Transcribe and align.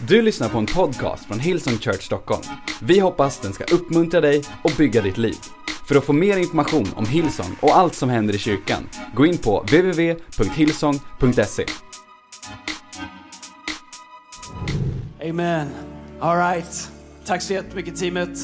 Du 0.00 0.22
lyssnar 0.22 0.48
på 0.48 0.58
en 0.58 0.66
podcast 0.66 1.24
från 1.24 1.40
Hillsong 1.40 1.78
Church 1.78 2.02
Stockholm. 2.02 2.42
Vi 2.82 2.98
hoppas 2.98 3.40
den 3.40 3.52
ska 3.52 3.64
uppmuntra 3.64 4.20
dig 4.20 4.42
och 4.64 4.70
bygga 4.78 5.02
ditt 5.02 5.18
liv. 5.18 5.36
För 5.88 5.96
att 5.96 6.04
få 6.04 6.12
mer 6.12 6.36
information 6.36 6.86
om 6.96 7.06
Hillsong 7.06 7.56
och 7.60 7.76
allt 7.76 7.94
som 7.94 8.10
händer 8.10 8.34
i 8.34 8.38
kyrkan, 8.38 8.88
gå 9.14 9.26
in 9.26 9.38
på 9.38 9.60
www.hillsong.se. 9.60 11.66
Amen. 15.30 15.68
All 16.20 16.36
right. 16.36 16.90
Tack 17.26 17.42
så 17.42 17.52
jättemycket 17.52 17.96
teamet. 17.96 18.38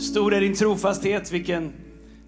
Stor 0.00 0.34
är 0.34 0.40
din 0.40 0.54
trofasthet, 0.54 1.32
vilken 1.32 1.72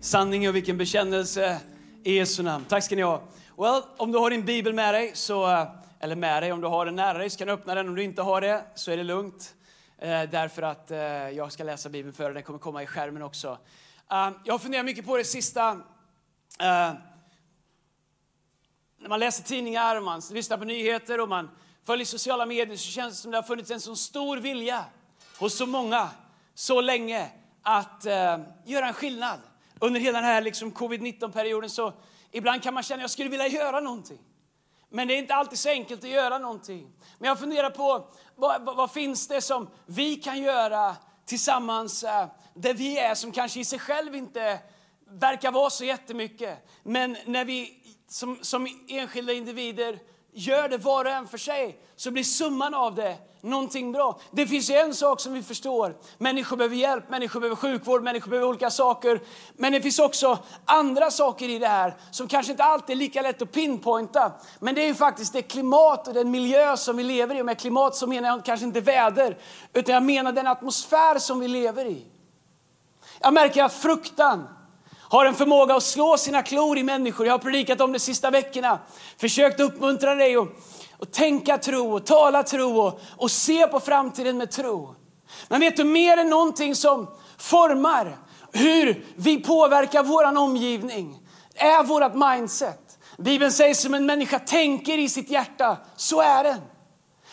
sanning 0.00 0.48
och 0.48 0.56
vilken 0.56 0.78
bekännelse 0.78 1.58
i 2.04 2.16
Jesu 2.16 2.42
namn. 2.42 2.64
Tack 2.68 2.84
ska 2.84 2.96
ni 2.96 3.02
ha. 3.02 3.22
Well, 3.58 3.82
om 3.96 4.12
du 4.12 4.18
har 4.18 4.30
din 4.30 4.44
bibel 4.44 4.74
med 4.74 4.94
dig, 4.94 5.10
så, 5.14 5.50
eh, 5.50 5.66
eller 6.02 6.16
med 6.16 6.42
dig, 6.42 6.52
om 6.52 6.60
du 6.60 6.66
har 6.66 6.86
den 6.86 6.96
nära 6.96 7.18
dig 7.18 7.30
så 7.30 7.38
kan 7.38 7.46
du 7.46 7.52
öppna 7.52 7.74
den. 7.74 7.88
Om 7.88 7.94
du 7.94 8.02
inte 8.02 8.22
har 8.22 8.40
det 8.40 8.64
så 8.74 8.90
är 8.90 8.96
det 8.96 9.02
lugnt. 9.02 9.54
Eh, 9.98 10.22
därför 10.22 10.62
att 10.62 10.90
eh, 10.90 10.98
jag 11.30 11.52
ska 11.52 11.64
läsa 11.64 11.88
bibeln 11.88 12.14
för 12.14 12.24
dig, 12.24 12.34
den 12.34 12.42
kommer 12.42 12.58
komma 12.58 12.82
i 12.82 12.86
skärmen 12.86 13.22
också. 13.22 13.50
Uh, 14.12 14.30
jag 14.44 14.54
har 14.54 14.58
funderat 14.58 14.84
mycket 14.84 15.06
på 15.06 15.16
det 15.16 15.24
sista. 15.24 15.72
Uh, 15.72 15.78
när 18.98 19.08
man 19.08 19.20
läser 19.20 19.44
tidningar, 19.44 20.00
man 20.00 20.22
lyssnar 20.32 20.56
på 20.56 20.64
nyheter 20.64 21.20
och 21.20 21.28
man 21.28 21.50
följer 21.84 22.06
sociala 22.06 22.46
medier 22.46 22.76
så 22.76 22.90
känns 22.90 23.14
det 23.14 23.22
som 23.22 23.30
det 23.30 23.36
har 23.36 23.42
funnits 23.42 23.70
en 23.70 23.80
så 23.80 23.96
stor 23.96 24.36
vilja 24.36 24.84
hos 25.38 25.56
så 25.56 25.66
många 25.66 26.10
så 26.54 26.80
länge 26.80 27.30
att 27.62 28.06
uh, 28.06 28.44
göra 28.64 28.88
en 28.88 28.94
skillnad. 28.94 29.40
Under 29.78 30.00
hela 30.00 30.18
den 30.18 30.28
här 30.28 30.40
liksom, 30.40 30.72
covid-19-perioden 30.72 31.70
så 31.70 31.92
ibland 32.30 32.62
kan 32.62 32.74
man 32.74 32.82
känna 32.82 32.98
att 32.98 33.02
jag 33.02 33.10
skulle 33.10 33.30
vilja 33.30 33.48
göra 33.48 33.80
någonting. 33.80 34.18
Men 34.92 35.08
det 35.08 35.14
är 35.14 35.18
inte 35.18 35.34
alltid 35.34 35.58
så 35.58 35.68
enkelt 35.68 36.04
att 36.04 36.10
göra 36.10 36.38
någonting. 36.38 36.92
Men 37.18 37.28
jag 37.28 37.38
funderar 37.38 37.70
på 37.70 38.06
vad, 38.36 38.64
vad, 38.64 38.76
vad 38.76 38.92
finns 38.92 39.28
det 39.28 39.40
som 39.40 39.70
vi 39.86 40.16
kan 40.16 40.42
göra 40.42 40.96
tillsammans 41.24 42.04
eh, 42.04 42.26
där 42.54 42.74
vi 42.74 42.98
är 42.98 43.14
som 43.14 43.32
kanske 43.32 43.60
i 43.60 43.64
sig 43.64 43.78
själv 43.78 44.14
inte 44.14 44.58
verkar 45.08 45.52
vara 45.52 45.70
så 45.70 45.84
jättemycket. 45.84 46.68
Men 46.82 47.16
när 47.26 47.44
vi 47.44 47.82
som, 48.08 48.38
som 48.42 48.68
enskilda 48.88 49.32
individer 49.32 49.98
gör 50.32 50.68
det 50.68 50.78
var 50.78 51.04
och 51.04 51.10
en 51.10 51.28
för 51.28 51.38
sig 51.38 51.78
så 51.96 52.10
blir 52.10 52.24
summan 52.24 52.74
av 52.74 52.94
det 52.94 53.16
någonting 53.42 53.92
bra. 53.92 54.20
Det 54.30 54.46
finns 54.46 54.70
ju 54.70 54.74
en 54.74 54.94
sak 54.94 55.20
som 55.20 55.32
vi 55.32 55.42
förstår. 55.42 55.96
Människor 56.18 56.56
behöver 56.56 56.76
hjälp, 56.76 57.10
människor 57.10 57.40
behöver 57.40 57.56
sjukvård, 57.56 58.02
människor 58.02 58.30
behöver 58.30 58.48
olika 58.48 58.70
saker. 58.70 59.20
Men 59.56 59.72
det 59.72 59.82
finns 59.82 59.98
också 59.98 60.38
andra 60.64 61.10
saker 61.10 61.48
i 61.48 61.58
det 61.58 61.68
här 61.68 61.96
som 62.10 62.28
kanske 62.28 62.52
inte 62.52 62.64
alltid 62.64 62.96
är 62.96 62.98
lika 62.98 63.22
lätt 63.22 63.42
att 63.42 63.52
pinpointa. 63.52 64.32
Men 64.60 64.74
det 64.74 64.82
är 64.82 64.86
ju 64.86 64.94
faktiskt 64.94 65.32
det 65.32 65.42
klimat 65.42 66.08
och 66.08 66.14
den 66.14 66.30
miljö 66.30 66.76
som 66.76 66.96
vi 66.96 67.02
lever 67.02 67.34
i. 67.34 67.42
Och 67.42 67.46
med 67.46 67.58
klimat 67.58 67.96
så 67.96 68.06
menar 68.06 68.28
jag 68.28 68.44
kanske 68.44 68.66
inte 68.66 68.80
väder, 68.80 69.38
utan 69.72 69.94
jag 69.94 70.02
menar 70.02 70.32
den 70.32 70.46
atmosfär 70.46 71.18
som 71.18 71.40
vi 71.40 71.48
lever 71.48 71.84
i. 71.84 72.06
Jag 73.20 73.34
märker 73.34 73.64
att 73.64 73.72
fruktan 73.72 74.48
har 75.12 75.26
en 75.26 75.34
förmåga 75.34 75.74
att 75.74 75.82
slå 75.82 76.16
sina 76.16 76.42
klor 76.42 76.78
i 76.78 76.82
människor. 76.82 77.26
Jag 77.26 77.34
har 77.34 77.38
predikat 77.38 77.80
om 77.80 77.92
det 77.92 77.98
de 77.98 78.00
sista 78.00 78.30
veckorna. 78.30 78.78
Försökt 79.16 79.60
uppmuntra 79.60 80.14
dig 80.14 80.36
att, 80.36 80.48
att 80.98 81.12
tänka 81.12 81.58
tro, 81.58 81.94
och 81.94 82.06
tala 82.06 82.42
tro 82.42 82.80
och, 82.80 83.00
och 83.16 83.30
se 83.30 83.66
på 83.66 83.80
framtiden 83.80 84.38
med 84.38 84.50
tro. 84.50 84.94
Men 85.48 85.60
vet 85.60 85.76
du, 85.76 85.84
mer 85.84 86.16
än 86.16 86.30
någonting 86.30 86.74
som 86.74 87.06
formar 87.38 88.16
hur 88.52 89.06
vi 89.16 89.40
påverkar 89.40 90.02
vår 90.02 90.38
omgivning 90.38 91.18
är 91.54 91.82
vårt 91.82 92.14
mindset. 92.14 92.98
Bibeln 93.18 93.52
säger 93.52 93.74
som 93.74 93.94
en 93.94 94.06
människa 94.06 94.38
tänker 94.38 94.98
i 94.98 95.08
sitt 95.08 95.30
hjärta, 95.30 95.76
så 95.96 96.20
är 96.20 96.44
den. 96.44 96.60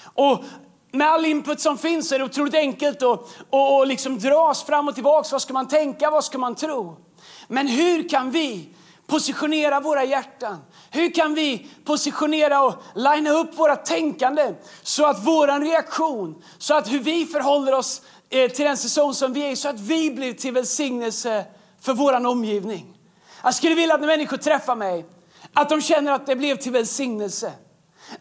Och 0.03 0.43
med 0.91 1.07
all 1.07 1.25
input 1.25 1.59
som 1.59 1.77
finns 1.77 2.11
är 2.11 2.19
det 2.19 2.25
otroligt 2.25 2.55
enkelt 2.55 3.03
att 3.03 3.19
och, 3.49 3.77
och 3.77 3.87
liksom 3.87 4.19
dras 4.19 4.63
fram 4.63 4.87
och 4.87 4.95
tillbaka. 4.95 5.29
Vad 5.31 5.41
ska 5.41 5.53
man 5.53 5.67
tänka? 5.67 6.09
Vad 6.09 6.23
ska 6.23 6.37
man 6.37 6.55
tro? 6.55 6.97
Men 7.51 7.67
hur 7.67 8.09
kan 8.09 8.31
vi 8.31 8.69
positionera 9.07 9.79
våra 9.79 10.03
hjärtan? 10.03 10.57
Hur 10.91 11.11
kan 11.11 11.33
vi 11.35 11.67
positionera 11.85 12.61
och 12.61 12.73
linea 12.95 13.33
upp 13.33 13.57
våra 13.57 13.75
tänkande 13.75 14.53
så 14.83 15.05
att 15.05 15.25
vår 15.25 15.59
reaktion, 15.59 16.43
så 16.57 16.73
att 16.73 16.91
hur 16.91 16.99
vi 16.99 17.25
förhåller 17.25 17.73
oss 17.73 18.01
eh, 18.29 18.51
till 18.51 18.65
den 18.65 18.77
säsong 18.77 19.13
som 19.13 19.33
vi 19.33 19.51
är 19.51 19.55
så 19.55 19.69
att 19.69 19.79
vi 19.79 20.11
blir 20.11 20.33
till 20.33 20.53
välsignelse 20.53 21.45
för 21.81 21.93
vår 21.93 22.25
omgivning. 22.25 22.97
Jag 23.43 23.55
skulle 23.55 23.75
vilja 23.75 23.95
att 23.95 24.01
när 24.01 24.07
människor 24.07 24.37
träffar 24.37 24.75
mig, 24.75 25.05
att 25.53 25.69
de 25.69 25.81
känner 25.81 26.11
att 26.11 26.25
det 26.25 26.35
blev 26.35 26.55
till 26.55 26.71
välsignelse. 26.71 27.51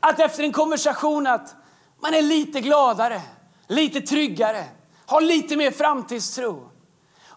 Att 0.00 0.20
efter 0.20 0.42
en 0.42 0.52
konversation 0.52 1.26
att 1.26 1.54
man 2.00 2.14
är 2.14 2.22
lite 2.22 2.60
gladare, 2.60 3.22
lite 3.66 4.00
tryggare, 4.00 4.64
har 5.06 5.20
lite 5.20 5.56
mer 5.56 5.70
framtidstro. 5.70 6.70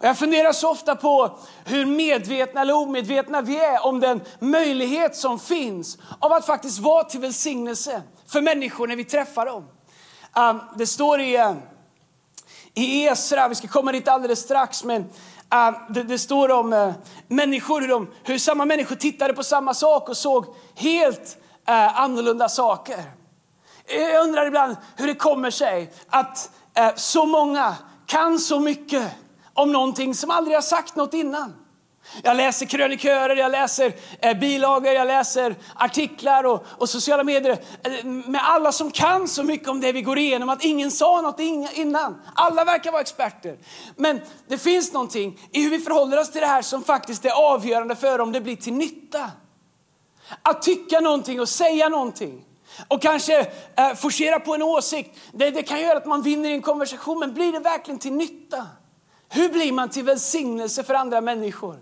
Och 0.01 0.07
jag 0.07 0.17
funderar 0.17 0.53
så 0.53 0.69
ofta 0.69 0.95
på 0.95 1.39
hur 1.66 1.85
medvetna 1.85 2.62
eller 2.62 2.73
omedvetna 2.73 3.41
vi 3.41 3.59
är 3.59 3.85
om 3.85 4.00
den 4.00 4.22
möjlighet 4.39 5.16
som 5.16 5.39
finns 5.39 5.97
av 6.19 6.31
att 6.31 6.45
faktiskt 6.45 6.79
vara 6.79 7.03
till 7.03 7.19
välsignelse 7.19 8.01
för 8.28 8.41
människor 8.41 8.88
när 8.88 8.95
vi 8.95 9.03
träffar 9.03 9.45
dem. 9.45 9.67
Um, 10.35 10.62
det 10.78 10.88
står 10.88 11.22
i, 11.22 11.38
uh, 11.38 11.53
i 12.73 13.07
Esra, 13.07 13.47
vi 13.47 13.56
ska 13.56 13.67
komma 13.67 13.91
dit 13.91 14.07
alldeles 14.07 14.39
strax, 14.39 14.84
men 14.84 15.01
uh, 15.01 15.79
det, 15.89 16.03
det, 16.03 16.19
står 16.19 16.51
om 16.51 16.73
uh, 16.73 16.94
människor, 17.28 17.81
hur, 17.81 17.88
de, 17.88 18.07
hur 18.23 18.38
samma 18.38 18.66
människor 18.66 18.95
tittade 18.95 19.33
på 19.33 19.44
samma 19.44 19.73
sak 19.73 20.09
och 20.09 20.18
såg 20.18 20.45
helt 20.75 21.38
uh, 21.69 22.01
annorlunda 22.01 22.50
saker. 22.50 23.03
Jag 23.88 24.23
undrar 24.23 24.45
ibland 24.45 24.78
hur 24.95 25.07
det 25.07 25.16
kommer 25.16 25.51
sig 25.51 25.94
att 26.09 26.51
eh, 26.73 26.95
så 26.95 27.25
många 27.25 27.75
kan 28.06 28.39
så 28.39 28.59
mycket 28.59 29.12
om 29.53 29.72
någonting 29.72 30.16
som 30.16 30.29
aldrig 30.29 30.57
har 30.57 30.62
sagt 30.62 30.95
något 30.95 31.13
innan. 31.13 31.53
Jag 32.23 32.38
läser 32.38 32.66
krönikörer, 32.66 33.35
jag 33.35 33.51
läser 33.51 33.94
eh, 34.19 34.39
bilagor, 34.39 34.94
jag 34.94 35.07
läser 35.07 35.56
artiklar 35.75 36.44
och, 36.44 36.66
och, 36.78 36.89
sociala 36.89 37.23
medier 37.23 37.57
eh, 37.84 38.06
med 38.06 38.41
alla 38.44 38.72
som 38.72 38.91
kan 38.91 39.28
så 39.28 39.44
mycket 39.44 39.67
om 39.67 39.81
det 39.81 39.91
vi 39.91 40.01
går 40.01 40.17
igenom, 40.17 40.50
att 40.50 40.63
ingen 40.63 40.91
sa 40.91 41.22
något 41.22 41.39
innan. 41.73 42.22
Alla 42.35 42.63
verkar 42.63 42.91
vara 42.91 43.01
experter. 43.01 43.57
Men 43.95 44.22
det 44.47 44.57
finns 44.57 44.94
någonting 44.94 45.39
i 45.51 45.63
hur 45.63 45.69
vi 45.69 45.79
förhåller 45.79 46.19
oss 46.19 46.31
till 46.31 46.41
det 46.41 46.47
här 46.47 46.62
som 46.62 46.83
faktiskt 46.83 47.25
är 47.25 47.53
avgörande 47.53 47.95
för 47.95 48.19
om 48.19 48.31
det 48.31 48.41
blir 48.41 48.56
till 48.56 48.73
nytta. 48.73 49.31
Att 50.41 50.62
tycka 50.62 51.00
någonting 51.00 51.41
och 51.41 51.50
säga 51.50 51.89
någonting 51.89 52.45
och 52.88 53.01
kanske 53.01 53.39
eh, 53.75 53.94
forcera 53.95 54.39
på 54.39 54.56
en 54.56 54.62
åsikt. 54.62 55.19
Det, 55.33 55.50
det 55.50 55.63
kan 55.63 55.81
göra 55.81 55.97
att 55.97 56.06
man 56.06 56.22
vinner 56.22 56.50
i 56.50 56.53
en 56.53 56.62
konversation, 56.62 57.19
men 57.19 57.33
blir 57.33 57.51
det 57.51 57.59
verkligen 57.59 58.00
till 58.00 58.13
nytta? 58.13 58.68
Hur 59.34 59.50
blir 59.50 59.72
man 59.72 59.90
till 59.90 60.03
välsignelse 60.03 60.84
för 60.84 60.94
andra 60.94 61.22
människor? 61.22 61.80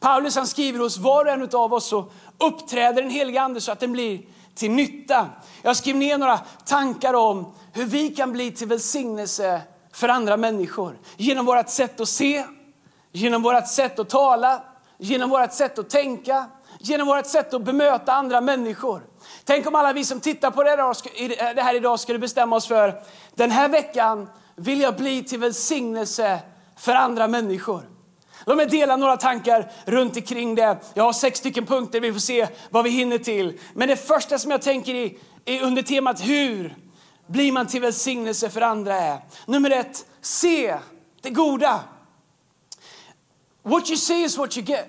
Paulus 0.00 0.36
han 0.36 0.46
skriver 0.46 0.78
hos 0.78 0.98
var 0.98 1.24
och 1.24 1.30
en 1.30 1.48
av 1.52 1.74
oss 1.74 1.86
så 1.86 2.10
uppträder 2.38 3.02
den 3.02 3.10
helige 3.10 3.40
ande 3.40 3.60
så 3.60 3.72
att 3.72 3.80
den 3.80 3.92
blir 3.92 4.20
till 4.54 4.70
nytta. 4.70 5.26
Jag 5.62 5.76
skrev 5.76 5.96
ner 5.96 6.18
några 6.18 6.38
tankar 6.64 7.14
om 7.14 7.54
hur 7.72 7.84
vi 7.84 8.08
kan 8.08 8.32
bli 8.32 8.50
till 8.50 8.68
välsignelse 8.68 9.60
för 9.92 10.08
andra 10.08 10.36
människor. 10.36 10.98
Genom 11.16 11.46
vårt 11.46 11.68
sätt 11.68 12.00
att 12.00 12.08
se, 12.08 12.44
genom 13.12 13.42
vårt 13.42 13.68
sätt 13.68 13.98
att 13.98 14.10
tala, 14.10 14.62
genom 14.98 15.30
vårt 15.30 15.52
sätt 15.52 15.78
att 15.78 15.90
tänka, 15.90 16.46
genom 16.78 17.06
vårt 17.06 17.26
sätt 17.26 17.54
att 17.54 17.64
bemöta 17.64 18.12
andra 18.12 18.40
människor. 18.40 19.02
Tänk 19.44 19.66
om 19.66 19.74
alla 19.74 19.92
vi 19.92 20.04
som 20.04 20.20
tittar 20.20 20.50
på 20.50 20.62
det 21.54 21.62
här 21.62 21.74
idag 21.74 22.00
skulle 22.00 22.18
bestämma 22.18 22.56
oss 22.56 22.66
för 22.66 23.02
den 23.34 23.50
här 23.50 23.68
veckan 23.68 24.28
vill 24.56 24.80
jag 24.80 24.96
bli 24.96 25.24
till 25.24 25.38
välsignelse 25.38 26.40
för 26.82 26.94
andra 26.94 27.28
människor. 27.28 27.88
Låt 28.46 28.56
mig 28.56 28.66
dela 28.66 28.96
några 28.96 29.16
tankar 29.16 29.72
runt 29.84 30.16
omkring 30.16 30.54
det. 30.54 30.76
Jag 30.94 31.04
har 31.04 31.12
sex 31.12 31.38
stycken 31.38 31.66
punkter, 31.66 32.00
vi 32.00 32.12
får 32.12 32.20
se 32.20 32.48
vad 32.70 32.84
vi 32.84 32.90
hinner 32.90 33.18
till. 33.18 33.60
Men 33.74 33.88
det 33.88 33.96
första 33.96 34.38
som 34.38 34.50
jag 34.50 34.62
tänker 34.62 34.94
i, 34.94 35.18
är 35.44 35.62
under 35.62 35.82
temat 35.82 36.20
hur 36.20 36.76
blir 37.26 37.52
man 37.52 37.66
till 37.66 37.80
välsignelse 37.80 38.50
för 38.50 38.60
andra 38.60 38.96
är. 38.96 39.18
Nummer 39.46 39.70
ett, 39.70 40.06
se 40.20 40.78
det 41.20 41.30
goda. 41.30 41.80
What 43.62 43.90
you 43.90 43.96
see 43.96 44.24
is 44.24 44.38
what 44.38 44.56
you 44.56 44.66
get. 44.66 44.86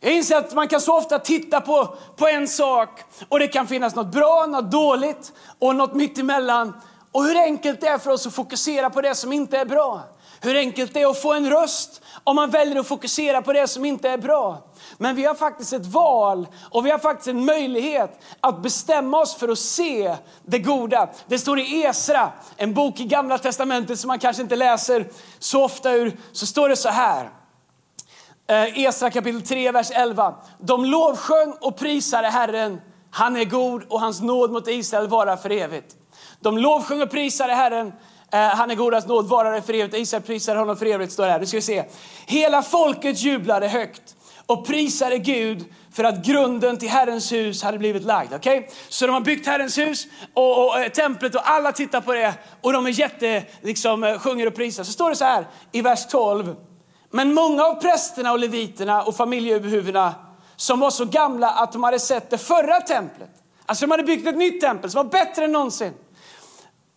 Jag 0.00 0.12
inser 0.12 0.36
att 0.36 0.54
man 0.54 0.68
kan 0.68 0.80
så 0.80 0.98
ofta 0.98 1.18
titta 1.18 1.60
på, 1.60 1.96
på 2.16 2.28
en 2.28 2.48
sak 2.48 3.00
och 3.28 3.38
det 3.38 3.48
kan 3.48 3.66
finnas 3.66 3.94
något 3.94 4.12
bra, 4.12 4.46
något 4.46 4.70
dåligt 4.70 5.32
och 5.58 5.76
något 5.76 5.94
mittemellan. 5.94 6.72
Och 7.12 7.24
hur 7.24 7.36
enkelt 7.36 7.80
det 7.80 7.88
är 7.88 7.98
för 7.98 8.10
oss 8.10 8.26
att 8.26 8.34
fokusera 8.34 8.90
på 8.90 9.00
det 9.00 9.14
som 9.14 9.32
inte 9.32 9.58
är 9.58 9.64
bra. 9.64 10.11
Hur 10.44 10.56
enkelt 10.56 10.94
det 10.94 11.02
är 11.02 11.10
att 11.10 11.22
få 11.22 11.32
en 11.32 11.50
röst 11.50 12.02
om 12.24 12.36
man 12.36 12.50
väljer 12.50 12.80
att 12.80 12.86
fokusera 12.86 13.42
på 13.42 13.52
det 13.52 13.68
som 13.68 13.84
inte 13.84 14.08
är 14.08 14.18
bra. 14.18 14.62
Men 14.98 15.16
vi 15.16 15.24
har 15.24 15.34
faktiskt 15.34 15.72
ett 15.72 15.86
val 15.86 16.48
och 16.70 16.86
vi 16.86 16.90
har 16.90 16.98
faktiskt 16.98 17.28
en 17.28 17.44
möjlighet 17.44 18.20
att 18.40 18.62
bestämma 18.62 19.20
oss 19.20 19.34
för 19.34 19.48
att 19.48 19.58
se 19.58 20.16
det 20.44 20.58
goda. 20.58 21.08
Det 21.26 21.38
står 21.38 21.58
i 21.58 21.84
Esra, 21.84 22.32
en 22.56 22.74
bok 22.74 23.00
i 23.00 23.04
gamla 23.04 23.38
testamentet 23.38 24.00
som 24.00 24.08
man 24.08 24.18
kanske 24.18 24.42
inte 24.42 24.56
läser 24.56 25.08
så 25.38 25.64
ofta 25.64 25.92
ur, 25.92 26.16
så 26.32 26.46
står 26.46 26.68
det 26.68 26.76
så 26.76 26.88
här. 26.88 27.30
Eh, 28.46 28.78
Esra 28.78 29.10
kapitel 29.10 29.42
3, 29.42 29.72
vers 29.72 29.90
11. 29.90 30.34
De 30.58 30.84
lovsjöng 30.84 31.54
och 31.60 31.76
prisade 31.76 32.28
Herren. 32.28 32.80
Han 33.10 33.36
är 33.36 33.44
god 33.44 33.82
och 33.88 34.00
hans 34.00 34.20
nåd 34.20 34.52
mot 34.52 34.68
Israel 34.68 35.08
varar 35.08 35.36
för 35.36 35.50
evigt. 35.50 35.96
De 36.40 36.58
lovsjöng 36.58 37.02
och 37.02 37.10
prisade 37.10 37.54
Herren. 37.54 37.92
Eh, 38.32 38.40
han 38.40 38.70
är 38.70 38.74
godast 38.74 39.08
nåd, 39.08 39.28
varare 39.28 39.62
för 39.62 39.74
evigt. 39.74 39.94
Israel 39.94 40.22
prisar 40.22 40.56
honom 40.56 40.76
för 40.76 40.86
evigt, 40.86 41.12
står 41.12 41.24
det 41.24 41.32
här. 41.32 41.40
Nu 41.40 41.46
ska 41.46 41.56
vi 41.56 41.62
se. 41.62 41.84
Hela 42.26 42.62
folket 42.62 43.18
jublade 43.18 43.68
högt 43.68 44.16
och 44.46 44.66
prisade 44.66 45.18
Gud 45.18 45.64
för 45.92 46.04
att 46.04 46.24
grunden 46.24 46.78
till 46.78 46.88
Herrens 46.88 47.32
hus 47.32 47.62
hade 47.62 47.78
blivit 47.78 48.02
lagd. 48.02 48.34
Okay? 48.34 48.62
Så 48.88 49.06
de 49.06 49.12
har 49.12 49.20
byggt 49.20 49.46
Herrens 49.46 49.78
hus 49.78 50.06
och, 50.34 50.58
och, 50.58 50.66
och 50.66 50.78
eh, 50.78 50.88
templet 50.88 51.34
och 51.34 51.50
alla 51.50 51.72
tittar 51.72 52.00
på 52.00 52.12
det 52.12 52.34
och 52.60 52.72
de 52.72 52.86
är 52.86 52.90
jätte, 52.90 53.44
liksom, 53.60 54.04
eh, 54.04 54.18
sjunger 54.18 54.46
och 54.46 54.54
prisar. 54.54 54.84
Så 54.84 54.92
står 54.92 55.10
det 55.10 55.16
så 55.16 55.24
här 55.24 55.46
i 55.72 55.82
vers 55.82 56.06
12. 56.06 56.56
Men 57.10 57.34
många 57.34 57.64
av 57.64 57.74
prästerna 57.74 58.32
och 58.32 58.38
leviterna 58.38 59.02
och 59.02 59.16
familjeöverhuvudena 59.16 60.14
som 60.56 60.80
var 60.80 60.90
så 60.90 61.04
gamla 61.04 61.50
att 61.50 61.72
de 61.72 61.82
hade 61.82 61.98
sett 61.98 62.30
det 62.30 62.38
förra 62.38 62.80
templet. 62.80 63.30
Alltså 63.66 63.86
de 63.86 63.90
hade 63.90 64.02
byggt 64.02 64.26
ett 64.26 64.36
nytt 64.36 64.60
tempel 64.60 64.90
som 64.90 65.04
var 65.04 65.10
bättre 65.12 65.44
än 65.44 65.52
någonsin. 65.52 65.92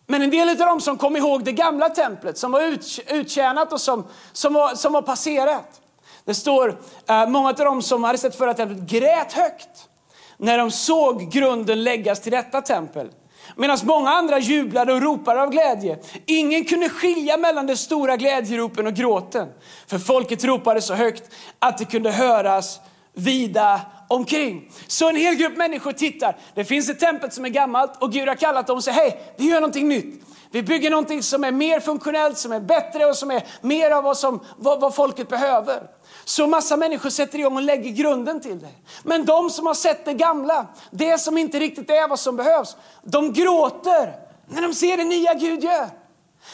Men 0.06 0.22
en 0.22 0.30
del 0.30 0.48
av 0.48 0.56
dem 0.56 0.80
som 0.80 0.98
kom 0.98 1.16
ihåg 1.16 1.44
det 1.44 1.52
gamla 1.52 1.88
templet 1.88 2.38
som 2.38 2.52
var 2.52 2.60
ut, 2.60 3.00
uttjänat 3.08 3.72
och 3.72 3.80
som, 3.80 4.06
som, 4.32 4.52
var, 4.52 4.74
som 4.74 4.92
var 4.92 5.02
passerat. 5.02 5.80
Det 6.24 6.34
står, 6.34 6.78
eh, 7.08 7.28
många 7.28 7.48
av 7.48 7.54
dem 7.54 7.82
som 7.82 8.04
hade 8.04 8.18
sett 8.18 8.36
förra 8.36 8.54
templet 8.54 8.90
grät 8.90 9.32
högt 9.32 9.88
när 10.36 10.58
de 10.58 10.70
såg 10.70 11.30
grunden 11.30 11.84
läggas 11.84 12.20
till 12.20 12.32
detta 12.32 12.62
tempel. 12.62 13.10
Medan 13.56 13.78
många 13.82 14.10
andra 14.10 14.38
jublade 14.38 14.92
och 14.92 15.02
ropade 15.02 15.42
av 15.42 15.50
glädje. 15.50 15.98
Ingen 16.26 16.64
kunde 16.64 16.88
skilja 16.88 17.36
mellan 17.36 17.66
de 17.66 17.76
stora 17.76 18.16
glädjeropen 18.16 18.86
och 18.86 18.94
gråten. 18.94 19.48
För 19.86 19.98
folket 19.98 20.44
ropade 20.44 20.82
så 20.82 20.94
högt 20.94 21.22
att 21.58 21.78
det 21.78 21.84
kunde 21.84 22.10
höras 22.10 22.80
vida 23.16 23.80
omkring. 24.08 24.72
Så 24.86 25.08
en 25.08 25.16
hel 25.16 25.34
grupp 25.34 25.56
människor 25.56 25.92
tittar. 25.92 26.36
Det 26.54 26.64
finns 26.64 26.90
ett 26.90 27.00
tempel 27.00 27.30
som 27.30 27.44
är 27.44 27.48
gammalt 27.48 28.02
och 28.02 28.12
Gud 28.12 28.28
har 28.28 28.34
kallat 28.34 28.66
dem 28.66 28.76
och 28.76 28.84
säger 28.84 28.98
hej, 28.98 29.34
vi 29.36 29.44
gör 29.44 29.60
någonting 29.60 29.88
nytt. 29.88 30.22
Vi 30.50 30.62
bygger 30.62 30.90
någonting 30.90 31.22
som 31.22 31.44
är 31.44 31.52
mer 31.52 31.80
funktionellt, 31.80 32.38
som 32.38 32.52
är 32.52 32.60
bättre 32.60 33.06
och 33.06 33.16
som 33.16 33.30
är 33.30 33.42
mer 33.60 33.90
av 33.90 34.04
vad, 34.04 34.18
som, 34.18 34.44
vad, 34.56 34.80
vad 34.80 34.94
folket 34.94 35.28
behöver. 35.28 35.82
Så 36.24 36.46
massa 36.46 36.76
människor 36.76 37.10
sätter 37.10 37.38
igång 37.38 37.56
och 37.56 37.62
lägger 37.62 37.90
grunden 37.90 38.40
till 38.40 38.60
det. 38.60 38.70
Men 39.02 39.24
de 39.24 39.50
som 39.50 39.66
har 39.66 39.74
sett 39.74 40.04
det 40.04 40.14
gamla, 40.14 40.66
det 40.90 41.18
som 41.18 41.38
inte 41.38 41.58
riktigt 41.58 41.90
är 41.90 42.08
vad 42.08 42.18
som 42.18 42.36
behövs, 42.36 42.76
de 43.02 43.32
gråter 43.32 44.12
när 44.46 44.62
de 44.62 44.74
ser 44.74 44.96
det 44.96 45.04
nya 45.04 45.34
Gud 45.34 45.64
gör. 45.64 45.86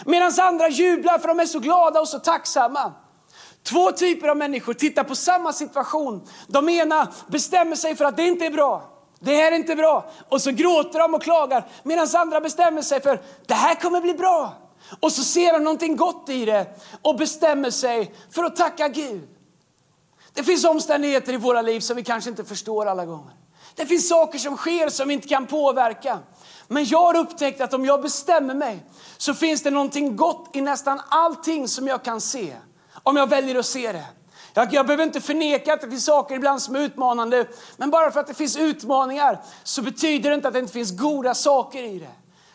Medan 0.05 0.33
andra 0.41 0.69
jublar 0.69 1.19
för 1.19 1.29
de 1.29 1.41
är 1.41 1.47
så 1.47 1.59
glada 1.59 2.01
och 2.01 2.09
så 2.09 2.19
tacksamma. 2.19 2.93
Två 3.63 3.93
typer 3.93 4.29
av 4.29 4.37
människor 4.37 4.75
tittar 4.75 5.05
på 5.05 5.15
samma 5.15 5.53
situation. 5.53 6.29
De 6.47 6.69
ena 6.69 7.13
bestämmer 7.27 7.77
sig 7.77 7.97
för 7.97 8.05
att 8.05 8.17
det 8.17 8.27
inte 8.27 8.47
är 8.47 8.51
bra. 8.51 8.89
Det 9.21 9.37
här 9.37 9.53
är 9.53 9.57
inte 9.57 9.77
bra. 9.77 10.11
Och 10.29 10.43
så 10.43 10.51
gråter 10.51 10.99
de 10.99 11.15
och 11.15 11.23
klagar. 11.23 11.69
Medan 11.83 12.09
andra 12.15 12.41
bestämmer 12.41 12.83
sig 12.83 13.01
för 13.01 13.23
det 13.47 13.55
här 13.55 13.75
kommer 13.75 14.01
bli 14.01 14.15
bra. 14.15 14.55
Och 15.01 15.13
så 15.13 15.23
ser 15.23 15.53
de 15.53 15.65
någonting 15.65 15.97
gott 15.97 16.29
i 16.29 16.45
det 16.45 16.67
och 17.03 17.17
bestämmer 17.17 17.71
sig 17.71 18.15
för 18.31 18.45
att 18.45 18.57
tacka 18.57 18.89
Gud. 18.89 19.29
Det 20.35 20.45
finns 20.45 20.65
omständigheter 20.65 21.33
i 21.33 21.37
våra 21.37 21.63
liv 21.63 21.81
som 21.81 21.97
vi 21.97 22.05
kanske 22.05 22.31
inte 22.31 22.45
förstår 22.45 22.87
alla 22.87 23.07
gånger. 23.07 23.33
Det 23.75 23.87
finns 23.87 24.09
saker 24.09 24.39
som 24.39 24.57
sker 24.57 24.89
som 24.89 25.09
vi 25.09 25.15
inte 25.15 25.29
kan 25.29 25.47
påverka. 25.47 26.19
Men 26.69 26.85
jag 26.85 27.03
har 27.03 27.17
upptäckt 27.17 27.61
att 27.61 27.75
om 27.75 27.85
jag 27.85 28.03
bestämmer 28.03 28.55
mig 28.55 28.87
så 29.17 29.35
finns 29.35 29.63
det 29.63 29.71
någonting 29.71 30.17
gott 30.17 30.51
i 30.53 30.61
nästan 30.61 31.01
allting 31.09 31.69
som 31.69 31.87
jag 31.87 32.05
kan 32.05 32.21
se. 32.21 32.57
Om 33.03 33.17
jag 33.17 33.29
väljer 33.29 33.59
att 33.59 33.67
se 33.67 33.93
det. 33.93 34.05
Jag, 34.55 34.75
jag 34.75 34.87
behöver 34.87 35.05
inte 35.05 35.21
förneka 35.21 35.75
att 35.75 35.81
det 35.81 35.91
finns 35.91 36.05
saker 36.05 36.35
ibland 36.35 36.63
som 36.63 36.77
är 36.77 36.81
utmanande. 36.81 37.47
Men 37.77 37.91
bara 37.91 38.11
för 38.11 38.21
att 38.21 38.27
det 38.27 38.35
finns 38.35 38.57
utmaningar 38.57 39.41
så 39.63 39.83
betyder 39.83 40.31
det 40.31 40.35
inte 40.35 40.49
att 40.49 40.55
det 40.55 40.61
inte 40.61 40.73
finns 40.73 40.99
goda 40.99 41.35
saker 41.35 41.83
i 41.83 41.99
det. 41.99 42.11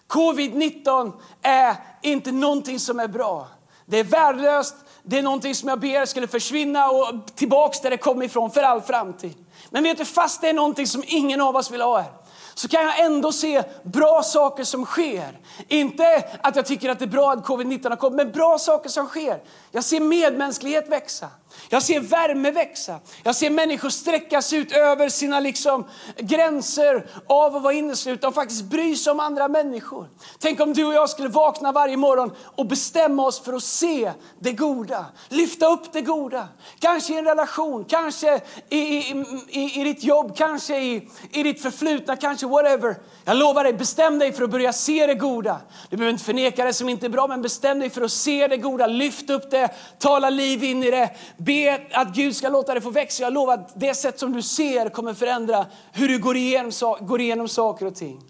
Covid-19 0.07 1.11
är 1.41 1.75
inte 2.01 2.31
någonting 2.31 2.79
som 2.79 2.99
är 2.99 3.07
bra. 3.07 3.47
Det 3.85 3.99
är 3.99 4.03
värdelöst, 4.03 4.75
det 5.03 5.17
är 5.17 5.23
någonting 5.23 5.55
som 5.55 5.69
jag 5.69 5.79
ber 5.79 6.05
skulle 6.05 6.27
försvinna 6.27 6.89
och 6.89 7.07
tillbaks 7.35 7.81
där 7.81 7.89
det 7.89 7.97
kom 7.97 8.23
ifrån 8.23 8.51
för 8.51 8.63
all 8.63 8.81
framtid. 8.81 9.33
Men 9.69 9.83
vet 9.83 9.97
du, 9.97 10.05
fast 10.05 10.41
det 10.41 10.49
är 10.49 10.53
någonting 10.53 10.87
som 10.87 11.03
ingen 11.07 11.41
av 11.41 11.55
oss 11.55 11.71
vill 11.71 11.81
ha 11.81 12.01
här, 12.01 12.11
så 12.57 12.67
kan 12.67 12.83
jag 12.83 12.99
ändå 12.99 13.31
se 13.31 13.63
bra 13.83 14.23
saker 14.23 14.63
som 14.63 14.85
sker. 14.85 15.39
Inte 15.67 16.23
att 16.41 16.55
jag 16.55 16.65
tycker 16.65 16.89
att 16.89 16.99
det 16.99 17.05
är 17.05 17.09
bra 17.09 17.31
att 17.31 17.45
covid-19 17.45 17.89
har 17.89 17.95
kommit, 17.95 18.15
men 18.15 18.31
bra 18.31 18.59
saker 18.59 18.89
som 18.89 19.07
sker. 19.07 19.43
Jag 19.71 19.83
ser 19.83 19.99
medmänsklighet 19.99 20.89
växa. 20.89 21.27
Jag 21.69 21.83
ser 21.83 21.99
värme 21.99 22.51
växa. 22.51 22.99
Jag 23.23 23.35
ser 23.35 23.49
människor 23.49 23.89
sträckas 23.89 24.53
ut 24.53 24.71
över 24.71 25.09
sina 25.09 25.39
liksom 25.39 25.87
gränser 26.17 27.09
av 27.27 27.55
att 27.55 27.63
vara 27.63 27.73
inneslutna 27.73 28.27
och 28.27 28.35
faktiskt 28.35 28.63
bry 28.63 28.95
sig 28.95 29.11
om 29.11 29.19
andra 29.19 29.47
människor. 29.47 30.09
Tänk 30.39 30.59
om 30.59 30.73
du 30.73 30.85
och 30.85 30.93
jag 30.93 31.09
skulle 31.09 31.29
vakna 31.29 31.71
varje 31.71 31.97
morgon 31.97 32.31
och 32.55 32.65
bestämma 32.65 33.25
oss 33.25 33.39
för 33.39 33.53
att 33.53 33.63
se 33.63 34.11
det 34.39 34.51
goda. 34.51 35.05
Lyfta 35.29 35.67
upp 35.67 35.93
det 35.93 36.01
goda. 36.01 36.47
Kanske 36.79 37.13
i 37.13 37.17
en 37.17 37.25
relation, 37.25 37.85
kanske 37.85 38.41
i, 38.69 38.77
i, 38.77 39.25
i, 39.49 39.81
i 39.81 39.83
ditt 39.83 40.03
jobb, 40.03 40.37
kanske 40.37 40.77
i, 40.77 41.09
i 41.31 41.43
ditt 41.43 41.61
förflutna, 41.61 42.15
kanske 42.15 42.47
whatever. 42.47 42.95
Jag 43.25 43.37
lovar 43.37 43.63
dig, 43.63 43.73
bestäm 43.73 44.19
dig 44.19 44.33
för 44.33 44.43
att 44.43 44.49
börja 44.49 44.73
se 44.73 45.07
det 45.07 45.15
goda. 45.15 45.61
Du 45.89 45.97
behöver 45.97 46.11
inte 46.11 46.25
förneka 46.25 46.65
det 46.65 46.73
som 46.73 46.89
inte 46.89 47.05
är 47.05 47.09
bra, 47.09 47.27
men 47.27 47.41
bestäm 47.41 47.79
dig 47.79 47.89
för 47.89 48.01
att 48.01 48.11
se 48.11 48.47
det 48.47 48.57
goda. 48.57 48.87
Lyft 48.87 49.29
upp 49.29 49.51
det, 49.51 49.69
tala 49.99 50.29
liv 50.29 50.63
in 50.63 50.83
i 50.83 50.91
det. 50.91 51.09
Be 51.37 51.81
att 51.91 52.15
Gud 52.15 52.35
ska 52.35 52.49
låta 52.49 52.73
det 52.73 52.81
få 52.81 52.89
växa. 52.89 53.23
Jag 53.23 53.33
lovar 53.33 53.53
att 53.53 53.79
det 53.79 53.93
sätt 53.93 54.19
som 54.19 54.33
du 54.33 54.41
ser 54.41 54.89
kommer 54.89 55.13
förändra 55.13 55.65
hur 55.91 56.07
du 56.07 56.19
går 56.19 56.37
igenom, 56.37 56.71
går 57.01 57.21
igenom 57.21 57.47
saker 57.47 57.85
och 57.85 57.95
ting. 57.95 58.21